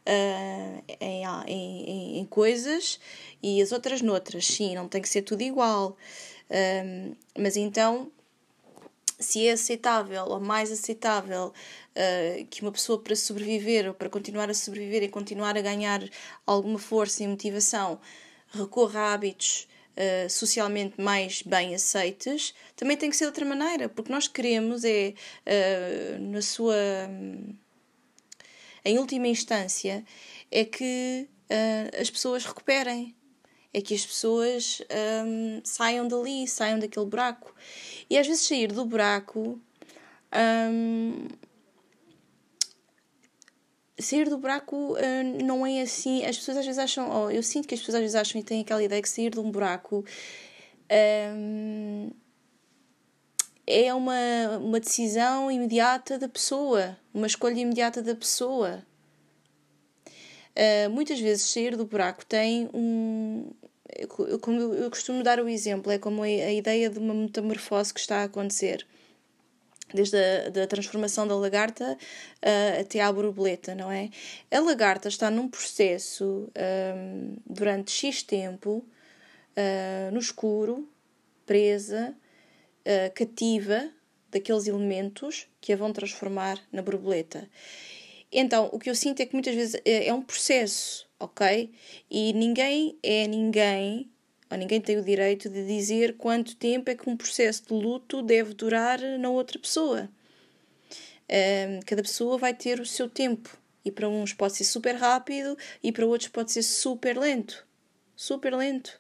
uh, 0.06 0.84
em, 1.00 1.26
em, 1.48 2.20
em, 2.20 2.26
coisas 2.26 3.00
e 3.42 3.62
as 3.62 3.72
outras 3.72 4.02
noutras. 4.02 4.46
Sim, 4.46 4.76
não 4.76 4.88
tem 4.88 5.02
que 5.02 5.08
ser 5.08 5.22
tudo 5.22 5.42
igual. 5.44 5.96
Uh, 6.50 7.16
mas 7.38 7.56
então 7.56 8.12
se 9.22 9.48
é 9.48 9.52
aceitável 9.52 10.26
ou 10.26 10.40
mais 10.40 10.72
aceitável 10.72 11.48
uh, 11.96 12.46
que 12.48 12.62
uma 12.62 12.72
pessoa 12.72 13.00
para 13.00 13.16
sobreviver 13.16 13.88
ou 13.88 13.94
para 13.94 14.10
continuar 14.10 14.50
a 14.50 14.54
sobreviver 14.54 15.04
e 15.04 15.10
continuar 15.10 15.58
a 15.58 15.62
ganhar 15.62 16.02
alguma 16.46 16.80
força 16.80 17.24
e 17.24 17.28
motivação 17.28 18.00
recorra 18.50 19.00
a 19.00 19.14
hábitos 19.14 19.68
uh, 19.96 20.30
socialmente 20.30 21.00
mais 21.00 21.42
bem 21.42 21.74
aceites, 21.76 22.54
também 22.76 22.98
tem 22.98 23.10
que 23.10 23.16
ser 23.16 23.26
de 23.26 23.30
outra 23.30 23.46
maneira, 23.46 23.88
porque 23.88 24.12
nós 24.12 24.28
queremos 24.28 24.84
é 24.84 25.14
uh, 25.46 26.22
na 26.22 26.42
sua 26.42 26.76
em 28.84 28.98
última 28.98 29.28
instância 29.28 30.04
é 30.50 30.66
que 30.66 31.28
as 32.00 32.10
pessoas 32.10 32.46
recuperem 32.46 33.14
é 33.74 33.82
que 33.82 33.94
as 33.94 34.06
pessoas 34.06 34.82
um, 35.26 35.62
saiam 35.64 36.08
dali, 36.08 36.48
saiam 36.48 36.80
daquele 36.80 37.06
buraco. 37.06 37.56
E 38.10 38.18
às 38.18 38.28
vezes 38.28 38.46
sair 38.46 38.72
do 38.72 38.86
buraco. 38.86 39.60
Um, 40.34 41.28
sair 43.98 44.30
do 44.30 44.38
buraco 44.38 44.94
uh, 44.94 45.44
não 45.44 45.66
é 45.66 45.82
assim. 45.82 46.26
As 46.26 46.38
pessoas 46.38 46.58
às 46.58 46.66
vezes 46.66 46.80
acham, 46.80 47.10
oh, 47.10 47.32
eu 47.32 47.42
sinto 47.42 47.68
que 47.68 47.74
as 47.74 47.80
pessoas 47.80 47.96
às 47.96 48.02
vezes 48.02 48.16
acham 48.16 48.42
e 48.42 48.44
têm 48.44 48.62
aquela 48.62 48.84
ideia 48.84 49.02
que 49.02 49.10
sair 49.10 49.30
de 49.30 49.40
um 49.40 49.50
buraco 49.50 50.04
um, 50.92 52.12
é 53.66 53.94
uma, 53.94 54.58
uma 54.60 54.80
decisão 54.80 55.50
imediata 55.50 56.18
da 56.18 56.28
pessoa, 56.28 56.98
uma 57.14 57.28
escolha 57.28 57.60
imediata 57.60 58.02
da 58.02 58.14
pessoa. 58.14 58.86
Uh, 60.52 60.90
muitas 60.90 61.20
vezes 61.20 61.50
sair 61.50 61.78
do 61.78 61.86
buraco 61.86 62.26
tem 62.26 62.70
um. 62.74 63.50
Como 64.42 64.60
eu 64.60 64.90
costumo 64.90 65.24
dar 65.24 65.40
o 65.40 65.50
exemplo, 65.50 65.92
é 65.92 65.98
como 65.98 66.24
a, 66.24 66.26
a 66.26 66.52
ideia 66.52 66.90
de 66.90 67.00
uma 67.00 67.14
metamorfose 67.14 67.94
que 67.94 68.00
está 68.00 68.22
a 68.22 68.24
acontecer 68.24 68.86
desde 69.94 70.18
a 70.18 70.50
da 70.50 70.68
transformação 70.68 71.28
da 71.28 71.36
lagarta 71.36 71.98
uh, 71.98 72.82
até 72.82 73.02
à 73.02 73.12
borboleta, 73.12 73.76
não 73.76 73.92
é? 73.92 74.10
A 74.50 74.60
lagarta 74.60 75.10
está 75.10 75.30
num 75.30 75.48
processo 75.48 76.50
um, 76.96 77.36
durante 77.46 77.92
X 77.92 78.24
tempo, 78.24 78.86
uh, 79.58 80.12
no 80.12 80.20
escuro, 80.20 80.88
presa, 81.46 82.16
uh, 82.86 83.14
cativa 83.14 83.90
daqueles 84.30 84.68
elementos 84.68 85.48
que 85.60 85.74
a 85.74 85.76
vão 85.76 85.92
transformar 85.92 86.58
na 86.72 86.82
borboleta. 86.82 87.50
Então, 88.32 88.70
o 88.72 88.80
que 88.80 88.90
eu 88.90 88.96
sinto 88.96 89.20
é 89.20 89.26
que 89.26 89.34
muitas 89.34 89.54
vezes 89.54 89.82
é, 89.84 90.08
é 90.08 90.14
um 90.14 90.22
processo, 90.22 91.06
ok? 91.22 91.72
E 92.10 92.34
ninguém 92.34 92.98
é 93.04 93.28
ninguém, 93.28 94.10
ou 94.50 94.58
ninguém 94.58 94.82
tem 94.82 94.98
o 94.98 95.04
direito 95.04 95.50
de 95.50 95.66
dizer 95.66 96.18
quanto 96.18 96.56
tempo 96.56 96.90
é 96.90 96.96
que 96.96 97.10
um 97.10 97.16
processo 97.16 97.64
de 97.68 97.74
luto 97.74 98.22
deve 98.22 98.54
durar 98.54 99.00
na 99.20 99.30
outra 99.30 99.60
pessoa. 99.60 100.10
Um, 101.30 101.80
cada 101.86 102.02
pessoa 102.02 102.38
vai 102.38 102.54
ter 102.54 102.80
o 102.80 102.86
seu 102.86 103.10
tempo. 103.10 103.58
E 103.84 103.92
para 103.92 104.08
uns 104.10 104.34
pode 104.34 104.56
ser 104.56 104.66
super 104.66 104.96
rápido 104.96 105.58
e 105.82 105.92
para 105.92 106.06
outros 106.06 106.30
pode 106.30 106.52
ser 106.52 106.62
super 106.62 107.18
lento. 107.18 107.66
Super 108.16 108.54
lento. 108.54 109.00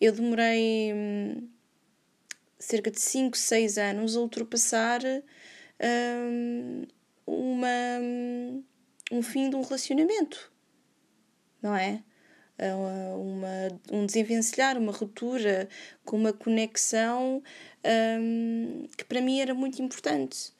Eu 0.00 0.12
demorei 0.12 0.92
hum, 0.92 1.48
cerca 2.58 2.90
de 2.90 3.00
5, 3.00 3.36
6 3.36 3.78
anos 3.78 4.16
a 4.16 4.20
ultrapassar 4.20 5.00
hum, 5.80 6.82
uma, 7.26 8.00
um 9.10 9.22
fim 9.22 9.48
de 9.48 9.56
um 9.56 9.62
relacionamento, 9.62 10.52
não 11.64 11.74
é? 11.74 12.02
Uma, 13.16 13.80
um 13.90 14.06
desenvencilhar, 14.06 14.78
uma 14.78 14.92
ruptura 14.92 15.68
com 16.04 16.16
uma 16.16 16.32
conexão 16.32 17.42
um, 18.20 18.86
que 18.96 19.04
para 19.04 19.20
mim 19.20 19.40
era 19.40 19.54
muito 19.54 19.82
importante. 19.82 20.52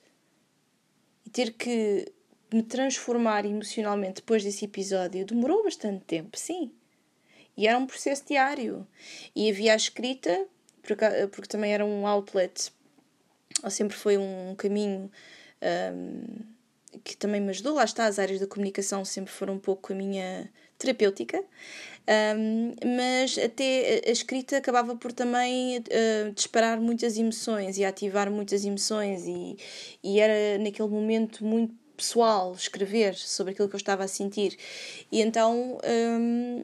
E 1.25 1.31
ter 1.31 1.53
que 1.53 2.11
me 2.53 2.62
transformar 2.62 3.45
emocionalmente 3.45 4.17
depois 4.17 4.43
desse 4.43 4.64
episódio 4.64 5.27
demorou 5.27 5.62
bastante 5.62 6.05
tempo, 6.05 6.38
sim. 6.38 6.73
E 7.57 7.69
era 7.69 7.79
um 7.79 7.87
processo 7.87 8.25
diário. 8.27 8.87
E 9.37 9.49
havia 9.51 9.75
a 9.75 9.77
escrita, 9.77 10.47
porque, 10.83 11.05
porque 11.31 11.49
também 11.49 11.73
era 11.73 11.85
um 11.85 12.07
outlet, 12.07 12.73
ou 13.62 13.71
sempre 13.71 13.97
foi 13.97 14.17
um 14.19 14.55
caminho 14.57 15.11
um, 15.62 16.25
que 17.05 17.17
também 17.17 17.40
me 17.40 17.51
ajudou. 17.51 17.75
Lá 17.75 17.85
está, 17.85 18.07
as 18.07 18.19
áreas 18.19 18.40
da 18.40 18.47
comunicação 18.47 19.05
sempre 19.05 19.33
foram 19.33 19.55
um 19.55 19.61
pouco 19.61 19.93
a 19.93 19.97
minha 19.97 20.51
terapêutica. 20.78 21.42
Um, 22.06 22.74
mas 22.96 23.38
até 23.38 24.02
a 24.06 24.10
escrita 24.10 24.58
acabava 24.58 24.94
por 24.94 25.10
também 25.10 25.78
uh, 25.78 26.32
disparar 26.34 26.78
muitas 26.78 27.16
emoções 27.16 27.78
e 27.78 27.84
ativar 27.84 28.30
muitas 28.30 28.62
emoções, 28.62 29.26
e, 29.26 29.56
e 30.02 30.20
era 30.20 30.58
naquele 30.58 30.88
momento 30.88 31.42
muito 31.42 31.74
pessoal 31.96 32.52
escrever 32.52 33.14
sobre 33.14 33.52
aquilo 33.52 33.68
que 33.68 33.74
eu 33.74 33.78
estava 33.78 34.04
a 34.04 34.08
sentir. 34.08 34.56
E 35.10 35.22
então 35.22 35.78
um, 35.82 36.62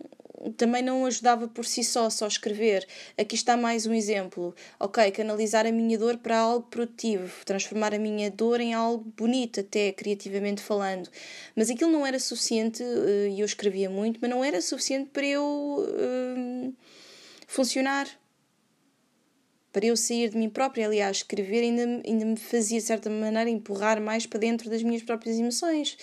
também 0.56 0.82
não 0.82 1.04
ajudava 1.04 1.46
por 1.46 1.64
si 1.64 1.84
só, 1.84 2.08
só 2.08 2.26
escrever. 2.26 2.86
Aqui 3.18 3.34
está 3.34 3.56
mais 3.56 3.86
um 3.86 3.92
exemplo. 3.92 4.54
Ok, 4.78 5.10
canalizar 5.10 5.66
a 5.66 5.72
minha 5.72 5.98
dor 5.98 6.16
para 6.18 6.38
algo 6.38 6.66
produtivo, 6.68 7.44
transformar 7.44 7.94
a 7.94 7.98
minha 7.98 8.30
dor 8.30 8.60
em 8.60 8.72
algo 8.72 9.04
bonito, 9.16 9.60
até 9.60 9.92
criativamente 9.92 10.62
falando. 10.62 11.10
Mas 11.54 11.70
aquilo 11.70 11.90
não 11.90 12.06
era 12.06 12.18
suficiente, 12.18 12.82
eh, 12.82 13.28
e 13.30 13.40
eu 13.40 13.46
escrevia 13.46 13.90
muito, 13.90 14.18
mas 14.20 14.30
não 14.30 14.42
era 14.42 14.60
suficiente 14.62 15.10
para 15.12 15.26
eu 15.26 15.44
uh, 15.44 16.74
funcionar. 17.46 18.08
Para 19.72 19.86
eu 19.86 19.96
sair 19.96 20.30
de 20.30 20.36
mim 20.36 20.48
própria, 20.48 20.86
aliás, 20.86 21.18
escrever 21.18 21.60
ainda, 21.60 22.02
ainda 22.04 22.24
me 22.24 22.36
fazia, 22.36 22.78
de 22.78 22.84
certa 22.84 23.08
maneira, 23.08 23.48
empurrar 23.48 24.00
mais 24.00 24.26
para 24.26 24.40
dentro 24.40 24.68
das 24.68 24.82
minhas 24.82 25.02
próprias 25.02 25.38
emoções. 25.38 25.96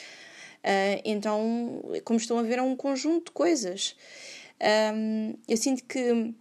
Uh, 0.64 1.02
então, 1.06 1.82
como 2.04 2.20
estão 2.20 2.38
a 2.38 2.44
ver, 2.44 2.60
é 2.60 2.62
um 2.62 2.76
conjunto 2.76 3.26
de 3.26 3.32
coisas. 3.32 3.96
Um, 4.94 5.36
eu 5.48 5.56
sinto 5.56 5.84
que 5.86 6.34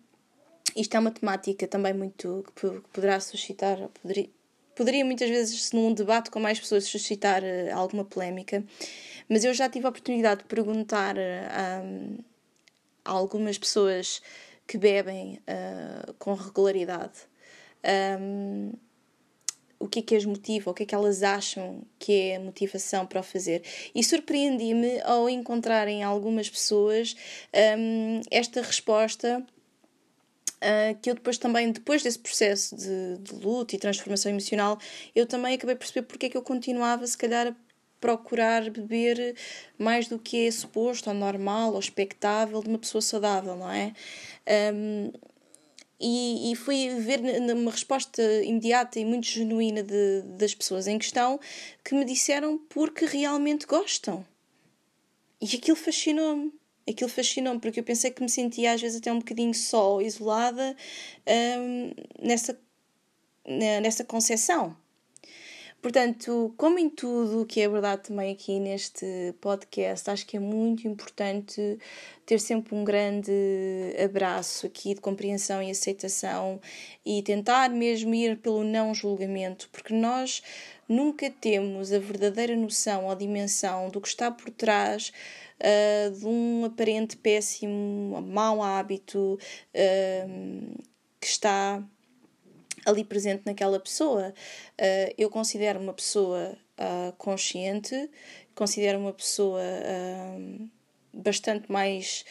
isto 0.74 0.94
é 0.96 1.00
uma 1.00 1.11
temática 1.11 1.66
também 1.66 1.92
muito 1.92 2.44
que 2.55 2.68
poderá 2.92 3.20
suscitar, 3.20 3.79
poderia, 4.02 4.29
poderia 4.74 5.05
muitas 5.05 5.29
vezes, 5.29 5.72
num 5.72 5.92
debate 5.92 6.31
com 6.31 6.40
mais 6.40 6.59
pessoas, 6.59 6.85
suscitar 6.85 7.42
uh, 7.42 7.74
alguma 7.74 8.05
polémica, 8.05 8.64
mas 9.29 9.44
eu 9.44 9.55
já 9.55 9.68
tive 9.68 9.87
a 9.87 9.90
oportunidade 9.90 10.42
de 10.42 10.46
perguntar 10.46 11.16
uh, 11.16 12.24
a 13.05 13.11
algumas 13.11 13.59
pessoas 13.59 14.22
que 14.66 14.76
bebem 14.76 15.40
uh, 15.48 16.12
com 16.14 16.35
regularidade. 16.35 17.20
Um, 18.20 18.72
o 19.79 19.89
que 19.89 19.99
é 20.01 20.03
que 20.03 20.17
as 20.17 20.25
motiva, 20.25 20.71
o 20.71 20.75
que 20.75 20.83
é 20.83 20.87
que 20.87 20.95
elas 20.95 21.23
acham 21.23 21.83
que 21.99 22.12
é 22.12 22.37
a 22.37 22.41
motivação 22.41 23.07
para 23.07 23.21
o 23.21 23.23
fazer. 23.23 23.62
E 23.95 24.03
surpreendi-me 24.03 25.01
ao 25.03 25.29
encontrar 25.29 25.89
em 25.89 26.03
algumas 26.03 26.49
pessoas 26.49 27.15
um, 27.79 28.21
esta 28.31 28.62
resposta. 28.62 29.45
Uh, 30.57 30.99
que 31.03 31.11
eu 31.11 31.15
depois 31.15 31.37
também, 31.37 31.71
depois 31.71 32.03
desse 32.03 32.19
processo 32.19 32.75
de, 32.75 33.19
de 33.19 33.35
luto 33.35 33.77
e 33.77 33.79
transformação 33.79 34.33
emocional, 34.33 34.79
eu 35.15 35.27
também 35.27 35.55
acabei 35.55 35.75
por 35.75 35.81
perceber 35.81 36.07
porque 36.07 36.27
é 36.27 36.29
que 36.31 36.37
eu 36.37 36.41
continuava, 36.41 37.07
se 37.07 37.17
calhar, 37.17 37.49
a 37.49 37.55
procurar 38.01 38.71
beber 38.71 39.37
mais 39.79 40.09
do 40.09 40.19
que 40.19 40.47
é 40.47 40.51
suposto, 40.51 41.11
ou 41.11 41.15
normal, 41.15 41.75
ou 41.75 41.79
expectável 41.79 42.62
de 42.62 42.69
uma 42.69 42.79
pessoa 42.79 43.03
saudável, 43.03 43.55
não 43.55 43.71
é? 43.71 43.93
Um, 44.73 45.12
e, 45.99 46.53
e 46.53 46.57
fui 46.57 46.89
ver 47.01 47.21
uma 47.53 47.71
resposta 47.71 48.23
imediata 48.43 48.99
e 49.01 49.05
muito 49.05 49.27
genuína 49.27 49.83
de, 49.83 50.23
das 50.37 50.55
pessoas 50.55 50.87
em 50.87 50.99
questão 50.99 51.41
que 51.85 51.95
me 51.95 52.05
disseram 52.05 52.59
porque 52.69 53.07
realmente 53.07 53.67
gostam. 53.67 54.27
E 55.41 55.57
aquilo 55.57 55.77
fascinou-me. 55.77 56.53
Aquilo 56.89 57.11
fascinou-me 57.11 57.61
porque 57.61 57.81
eu 57.81 57.85
pensei 57.85 58.11
que 58.11 58.23
me 58.23 58.29
sentia 58.29 58.73
às 58.73 58.81
vezes 58.81 58.99
até 58.99 59.13
um 59.13 59.19
bocadinho 59.19 59.55
só, 59.55 60.01
isolada 60.01 60.77
hum, 61.59 61.93
nessa, 62.23 62.59
nessa 63.45 64.05
concepção. 64.05 64.77
Portanto, 65.87 66.53
como 66.57 66.81
em 66.81 66.90
tudo 66.90 67.46
que 67.46 67.61
é 67.61 67.68
verdade 67.68 68.09
também 68.09 68.33
aqui 68.33 68.59
neste 68.59 69.07
podcast, 69.40 70.11
acho 70.11 70.27
que 70.27 70.37
é 70.37 70.40
muito 70.40 70.88
importante 70.88 71.79
ter 72.27 72.40
sempre 72.40 72.75
um 72.75 72.83
grande 72.83 73.31
abraço 74.05 74.66
aqui 74.66 74.94
de 74.94 75.01
compreensão 75.01 75.62
e 75.62 75.70
aceitação 75.70 76.61
e 77.05 77.22
tentar 77.22 77.70
mesmo 77.70 78.12
ir 78.16 78.37
pelo 78.38 78.64
não 78.64 78.92
julgamento, 78.92 79.68
porque 79.70 79.94
nós 79.94 80.42
nunca 80.88 81.31
temos 81.31 81.92
a 81.92 82.01
verdadeira 82.01 82.57
noção 82.57 83.07
ou 83.07 83.14
dimensão 83.14 83.88
do 83.88 84.01
que 84.01 84.09
está 84.09 84.29
por 84.29 84.51
trás 84.51 85.12
uh, 85.61 86.11
de 86.11 86.27
um 86.27 86.64
aparente 86.64 87.16
péssimo, 87.16 88.20
mau 88.22 88.61
hábito 88.61 89.38
uh, 89.72 90.83
que 91.20 91.27
está 91.29 91.81
ali 92.87 93.05
presente 93.05 93.42
naquela 93.44 93.79
pessoa. 93.81 94.33
Uh, 94.81 95.14
eu 95.18 95.29
considero 95.29 95.81
uma 95.81 95.92
pessoa 95.92 96.57
uh, 96.79 97.12
consciente, 97.18 98.09
considero 98.55 98.99
uma 98.99 99.12
pessoa 99.12 99.61
uh, 99.61 100.70
bastante 101.12 101.70
mais 101.70 102.25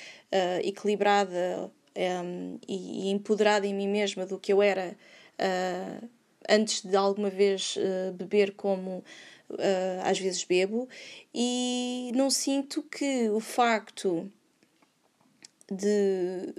equilibrada 0.63 1.71
um, 1.95 2.59
e, 2.67 3.07
e, 3.07 3.09
empoderada 3.09 3.65
em 3.65 3.73
mim 3.73 3.87
mesma 3.87 4.25
do 4.25 4.37
que 4.37 4.51
eu 4.51 4.61
era 4.61 4.97
antes 6.49 6.81
de 6.81 6.93
alguma 6.93 7.29
vez 7.29 7.77
beber 8.15 8.51
como 8.51 9.01
às 10.03 10.19
vezes 10.19 10.43
bebo, 10.43 10.89
e 11.33 12.11
não 12.13 12.29
sinto 12.29 12.83
que 12.83 13.29
o 13.29 13.39
facto 13.39 14.29
de 15.71 16.53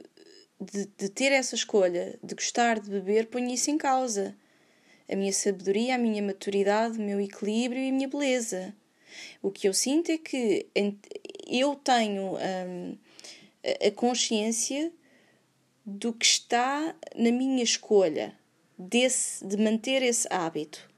de, 0.61 0.87
de 0.99 1.09
ter 1.09 1.33
essa 1.33 1.55
escolha 1.55 2.19
de 2.23 2.35
gostar 2.35 2.81
de 2.81 2.91
beber, 2.91 3.27
ponho 3.27 3.51
isso 3.51 3.71
em 3.71 3.79
causa. 3.79 4.37
A 5.09 5.15
minha 5.15 5.33
sabedoria, 5.33 5.95
a 5.95 5.99
minha 5.99 6.23
maturidade, 6.23 6.99
o 6.99 7.03
meu 7.03 7.21
equilíbrio 7.21 7.81
e 7.81 7.91
a 7.91 7.93
minha 7.93 8.09
beleza. 8.09 8.75
O 9.41 9.51
que 9.51 9.69
eu 9.69 9.75
sinto 9.75 10.11
é 10.11 10.19
que 10.19 10.67
eu 11.47 11.75
tenho 11.77 12.35
hum, 12.35 12.99
a 13.65 13.91
consciência 13.93 14.93
do 15.85 16.13
que 16.13 16.27
está 16.27 16.95
na 17.15 17.31
minha 17.31 17.63
escolha 17.63 18.37
desse, 18.77 19.47
de 19.47 19.57
manter 19.57 20.03
esse 20.03 20.27
hábito. 20.31 20.91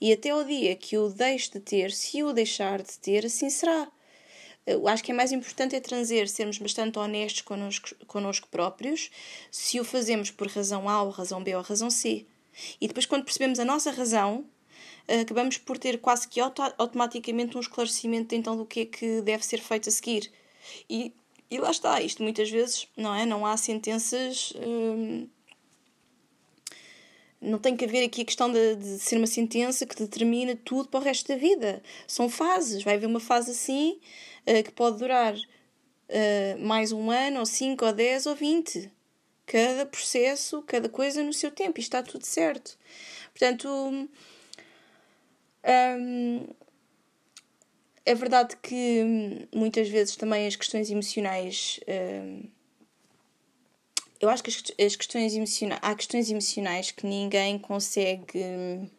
E 0.00 0.12
até 0.12 0.34
o 0.34 0.44
dia 0.44 0.76
que 0.76 0.96
eu 0.96 1.10
deixo 1.10 1.52
de 1.52 1.60
ter, 1.60 1.90
se 1.90 2.18
eu 2.18 2.32
deixar 2.32 2.82
de 2.82 2.98
ter, 2.98 3.24
assim 3.24 3.48
será. 3.48 3.90
Eu 4.66 4.88
acho 4.88 5.04
que 5.04 5.12
é 5.12 5.14
mais 5.14 5.30
importante 5.30 5.76
é 5.76 5.80
trazer, 5.80 6.28
sermos 6.28 6.56
bastante 6.56 6.98
honestos 6.98 7.42
connosco, 7.42 7.94
connosco 8.06 8.48
próprios, 8.48 9.10
se 9.50 9.78
o 9.78 9.84
fazemos 9.84 10.30
por 10.30 10.48
razão 10.48 10.88
A 10.88 11.02
ou 11.02 11.10
razão 11.10 11.42
B 11.42 11.54
ou 11.54 11.62
razão 11.62 11.90
C. 11.90 12.24
E 12.80 12.88
depois, 12.88 13.04
quando 13.04 13.24
percebemos 13.24 13.58
a 13.58 13.64
nossa 13.64 13.90
razão, 13.90 14.44
acabamos 15.06 15.58
por 15.58 15.76
ter 15.76 16.00
quase 16.00 16.26
que 16.26 16.40
auto 16.40 16.62
automaticamente 16.78 17.56
um 17.56 17.60
esclarecimento 17.60 18.34
então 18.34 18.56
do 18.56 18.64
que 18.64 18.80
é 18.80 18.86
que 18.86 19.20
deve 19.20 19.44
ser 19.44 19.60
feito 19.60 19.88
a 19.88 19.92
seguir. 19.92 20.30
E, 20.88 21.12
e 21.50 21.58
lá 21.58 21.70
está, 21.70 22.00
isto 22.00 22.22
muitas 22.22 22.50
vezes, 22.50 22.88
não 22.96 23.14
é? 23.14 23.26
Não 23.26 23.44
há 23.44 23.56
sentenças. 23.56 24.52
Hum, 24.56 25.28
não 27.40 27.58
tem 27.58 27.76
que 27.76 27.84
haver 27.84 28.02
aqui 28.02 28.22
a 28.22 28.24
questão 28.24 28.50
de, 28.50 28.76
de, 28.76 28.98
ser 28.98 29.18
uma 29.18 29.26
sentença 29.26 29.84
que 29.84 29.94
determina 29.94 30.56
tudo 30.56 30.88
para 30.88 31.00
o 31.00 31.02
resto 31.02 31.28
da 31.28 31.36
vida. 31.36 31.82
São 32.06 32.28
fases. 32.30 32.82
Vai 32.82 32.94
haver 32.94 33.06
uma 33.06 33.20
fase 33.20 33.50
assim, 33.50 34.00
que 34.44 34.72
pode 34.72 34.98
durar 34.98 35.34
uh, 35.34 36.58
mais 36.58 36.92
um 36.92 37.10
ano, 37.10 37.40
ou 37.40 37.46
cinco, 37.46 37.84
ou 37.84 37.92
dez, 37.92 38.26
ou 38.26 38.34
vinte. 38.34 38.90
Cada 39.46 39.84
processo, 39.86 40.62
cada 40.62 40.88
coisa 40.88 41.22
no 41.22 41.32
seu 41.32 41.50
tempo, 41.50 41.78
e 41.78 41.82
está 41.82 42.02
tudo 42.02 42.24
certo. 42.24 42.78
Portanto, 43.32 43.68
um, 45.64 46.46
é 48.06 48.14
verdade 48.14 48.56
que 48.62 49.48
muitas 49.54 49.88
vezes 49.88 50.16
também 50.16 50.46
as 50.46 50.56
questões 50.56 50.90
emocionais. 50.90 51.80
Um, 51.88 52.48
eu 54.20 54.28
acho 54.30 54.42
que 54.42 54.50
as, 54.50 54.96
questões 54.96 55.34
emocionais. 55.34 55.80
Há 55.82 55.94
questões 55.94 56.30
emocionais 56.30 56.90
que 56.90 57.06
ninguém 57.06 57.58
consegue 57.58 58.90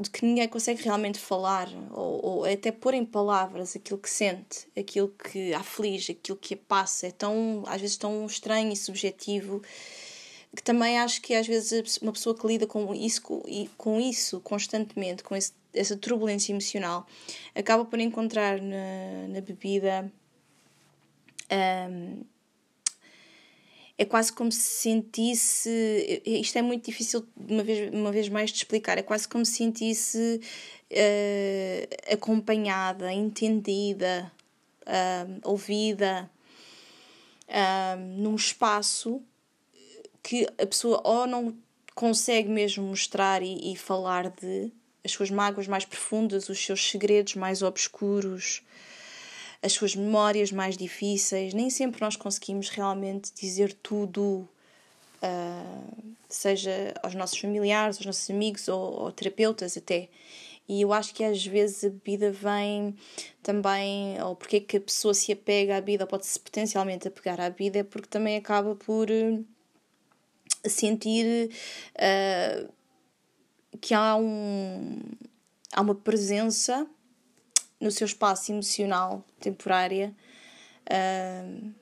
de 0.00 0.10
que 0.10 0.24
ninguém 0.24 0.48
consegue 0.48 0.82
realmente 0.82 1.18
falar 1.18 1.68
ou, 1.90 2.24
ou, 2.24 2.44
até 2.44 2.70
pôr 2.70 2.94
em 2.94 3.04
palavras 3.04 3.74
aquilo 3.74 3.98
que 3.98 4.08
sente, 4.08 4.68
aquilo 4.78 5.08
que 5.08 5.52
aflige, 5.54 6.12
aquilo 6.12 6.38
que 6.38 6.54
a 6.54 6.56
passa. 6.56 7.08
É 7.08 7.10
tão, 7.10 7.64
às 7.66 7.80
vezes, 7.80 7.96
tão 7.96 8.24
estranho 8.26 8.72
e 8.72 8.76
subjetivo 8.76 9.60
que 10.54 10.62
também 10.62 10.98
acho 10.98 11.20
que 11.20 11.34
às 11.34 11.46
vezes 11.46 11.98
uma 11.98 12.12
pessoa 12.12 12.36
que 12.36 12.46
lida 12.46 12.66
com 12.66 12.94
isso, 12.94 13.22
com 13.76 14.00
isso 14.00 14.40
constantemente, 14.40 15.22
com 15.22 15.36
esse, 15.36 15.52
essa 15.74 15.96
turbulência 15.96 16.52
emocional, 16.52 17.06
acaba 17.54 17.84
por 17.84 18.00
encontrar 18.00 18.60
na, 18.60 19.28
na 19.28 19.40
bebida. 19.40 20.10
Um, 21.50 22.24
é 23.98 24.04
quase 24.04 24.32
como 24.32 24.52
se 24.52 24.60
sentisse. 24.60 26.22
Isto 26.24 26.58
é 26.58 26.62
muito 26.62 26.84
difícil, 26.86 27.26
uma 27.36 27.64
vez, 27.64 27.92
uma 27.92 28.12
vez 28.12 28.28
mais, 28.28 28.50
de 28.50 28.58
explicar. 28.58 28.96
É 28.96 29.02
quase 29.02 29.28
como 29.28 29.44
se 29.44 29.54
sentisse 29.54 30.40
uh, 30.90 32.12
acompanhada, 32.14 33.12
entendida, 33.12 34.30
uh, 34.86 35.40
ouvida, 35.42 36.30
uh, 37.48 38.00
num 38.16 38.36
espaço 38.36 39.20
que 40.22 40.46
a 40.56 40.66
pessoa 40.66 41.02
ou 41.04 41.26
não 41.26 41.56
consegue 41.92 42.48
mesmo 42.48 42.84
mostrar 42.84 43.42
e, 43.42 43.72
e 43.72 43.76
falar 43.76 44.30
de 44.30 44.70
as 45.04 45.10
suas 45.10 45.30
mágoas 45.30 45.66
mais 45.66 45.84
profundas, 45.84 46.48
os 46.48 46.64
seus 46.64 46.88
segredos 46.88 47.34
mais 47.34 47.62
obscuros, 47.62 48.62
as 49.62 49.72
suas 49.72 49.94
memórias 49.94 50.52
mais 50.52 50.76
difíceis. 50.76 51.54
Nem 51.54 51.70
sempre 51.70 52.00
nós 52.00 52.16
conseguimos 52.16 52.68
realmente 52.68 53.32
dizer 53.34 53.72
tudo, 53.72 54.48
uh, 55.22 56.14
seja 56.28 56.94
aos 57.02 57.14
nossos 57.14 57.38
familiares, 57.38 57.96
aos 57.96 58.06
nossos 58.06 58.30
amigos 58.30 58.68
ou, 58.68 59.02
ou 59.02 59.12
terapeutas 59.12 59.76
até. 59.76 60.08
E 60.68 60.82
eu 60.82 60.92
acho 60.92 61.14
que 61.14 61.24
às 61.24 61.44
vezes 61.44 61.82
a 61.84 61.88
bebida 61.88 62.30
vem 62.30 62.94
também, 63.42 64.20
ou 64.22 64.36
porque 64.36 64.56
é 64.56 64.60
que 64.60 64.76
a 64.76 64.80
pessoa 64.80 65.14
se 65.14 65.32
apega 65.32 65.78
à 65.78 65.80
bebida, 65.80 66.04
ou 66.04 66.08
pode-se 66.08 66.38
potencialmente 66.38 67.08
apegar 67.08 67.40
à 67.40 67.48
bebida, 67.48 67.78
é 67.78 67.82
porque 67.82 68.08
também 68.08 68.36
acaba 68.36 68.74
por 68.76 69.08
uh, 69.10 69.44
sentir 70.68 71.50
uh, 71.94 72.72
que 73.80 73.94
há, 73.94 74.14
um, 74.16 75.00
há 75.72 75.80
uma 75.80 75.94
presença 75.94 76.86
no 77.80 77.90
seu 77.90 78.06
espaço 78.06 78.52
emocional 78.52 79.24
temporária 79.40 80.14
uh, 80.90 81.72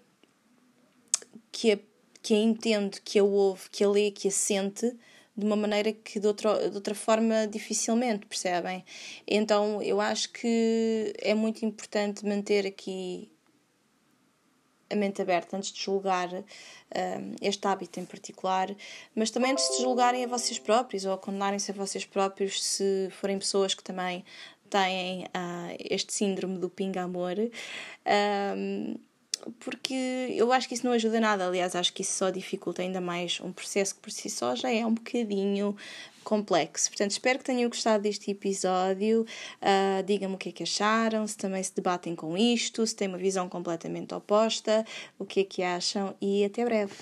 que, 1.50 1.72
a, 1.72 1.78
que 2.22 2.34
a 2.34 2.38
entende, 2.38 3.00
que 3.00 3.18
a 3.18 3.24
ouve, 3.24 3.70
que 3.70 3.82
a 3.82 3.88
lê, 3.88 4.10
que 4.10 4.28
a 4.28 4.30
sente 4.30 4.94
de 5.36 5.44
uma 5.44 5.56
maneira 5.56 5.92
que 5.92 6.18
de 6.18 6.26
outra, 6.26 6.68
de 6.70 6.74
outra 6.74 6.94
forma 6.94 7.46
dificilmente 7.46 8.26
percebem. 8.26 8.84
Então 9.26 9.82
eu 9.82 10.00
acho 10.00 10.32
que 10.32 11.12
é 11.18 11.34
muito 11.34 11.64
importante 11.64 12.24
manter 12.24 12.66
aqui 12.66 13.30
a 14.88 14.94
mente 14.94 15.20
aberta 15.20 15.56
antes 15.56 15.72
de 15.72 15.82
julgar 15.82 16.28
este 17.42 17.66
hábito 17.66 17.98
em 17.98 18.04
particular, 18.04 18.74
mas 19.14 19.30
também 19.30 19.52
antes 19.52 19.68
de 19.76 19.82
julgarem 19.82 20.24
a 20.24 20.28
vocês 20.28 20.58
próprios 20.58 21.04
ou 21.04 21.18
condenarem-se 21.18 21.70
a 21.70 21.74
vocês 21.74 22.04
próprios 22.04 22.62
se 22.62 23.08
forem 23.10 23.38
pessoas 23.38 23.74
que 23.74 23.82
também 23.82 24.24
têm 24.66 25.24
uh, 25.24 25.76
este 25.78 26.12
síndrome 26.12 26.58
do 26.58 26.68
pinga-amor. 26.68 27.36
Um, 28.56 28.96
porque 29.60 29.94
eu 30.34 30.52
acho 30.52 30.66
que 30.68 30.74
isso 30.74 30.84
não 30.84 30.92
ajuda 30.92 31.20
nada, 31.20 31.46
aliás, 31.46 31.76
acho 31.76 31.92
que 31.92 32.02
isso 32.02 32.16
só 32.16 32.30
dificulta 32.30 32.82
ainda 32.82 33.00
mais 33.00 33.40
um 33.40 33.52
processo 33.52 33.94
que 33.94 34.00
por 34.00 34.10
si 34.10 34.28
só 34.28 34.54
já 34.54 34.70
é 34.70 34.84
um 34.84 34.94
bocadinho 34.94 35.76
complexo. 36.24 36.90
Portanto, 36.90 37.12
espero 37.12 37.38
que 37.38 37.44
tenham 37.44 37.68
gostado 37.68 38.02
deste 38.02 38.30
episódio. 38.30 39.24
Uh, 39.62 40.02
Digam-me 40.04 40.34
o 40.34 40.38
que 40.38 40.48
é 40.48 40.52
que 40.52 40.62
acharam, 40.62 41.26
se 41.26 41.36
também 41.36 41.62
se 41.62 41.74
debatem 41.74 42.16
com 42.16 42.36
isto, 42.36 42.84
se 42.86 42.96
têm 42.96 43.08
uma 43.08 43.18
visão 43.18 43.48
completamente 43.48 44.12
oposta, 44.14 44.84
o 45.18 45.24
que 45.24 45.40
é 45.40 45.44
que 45.44 45.62
acham 45.62 46.14
e 46.20 46.44
até 46.44 46.64
breve. 46.64 46.94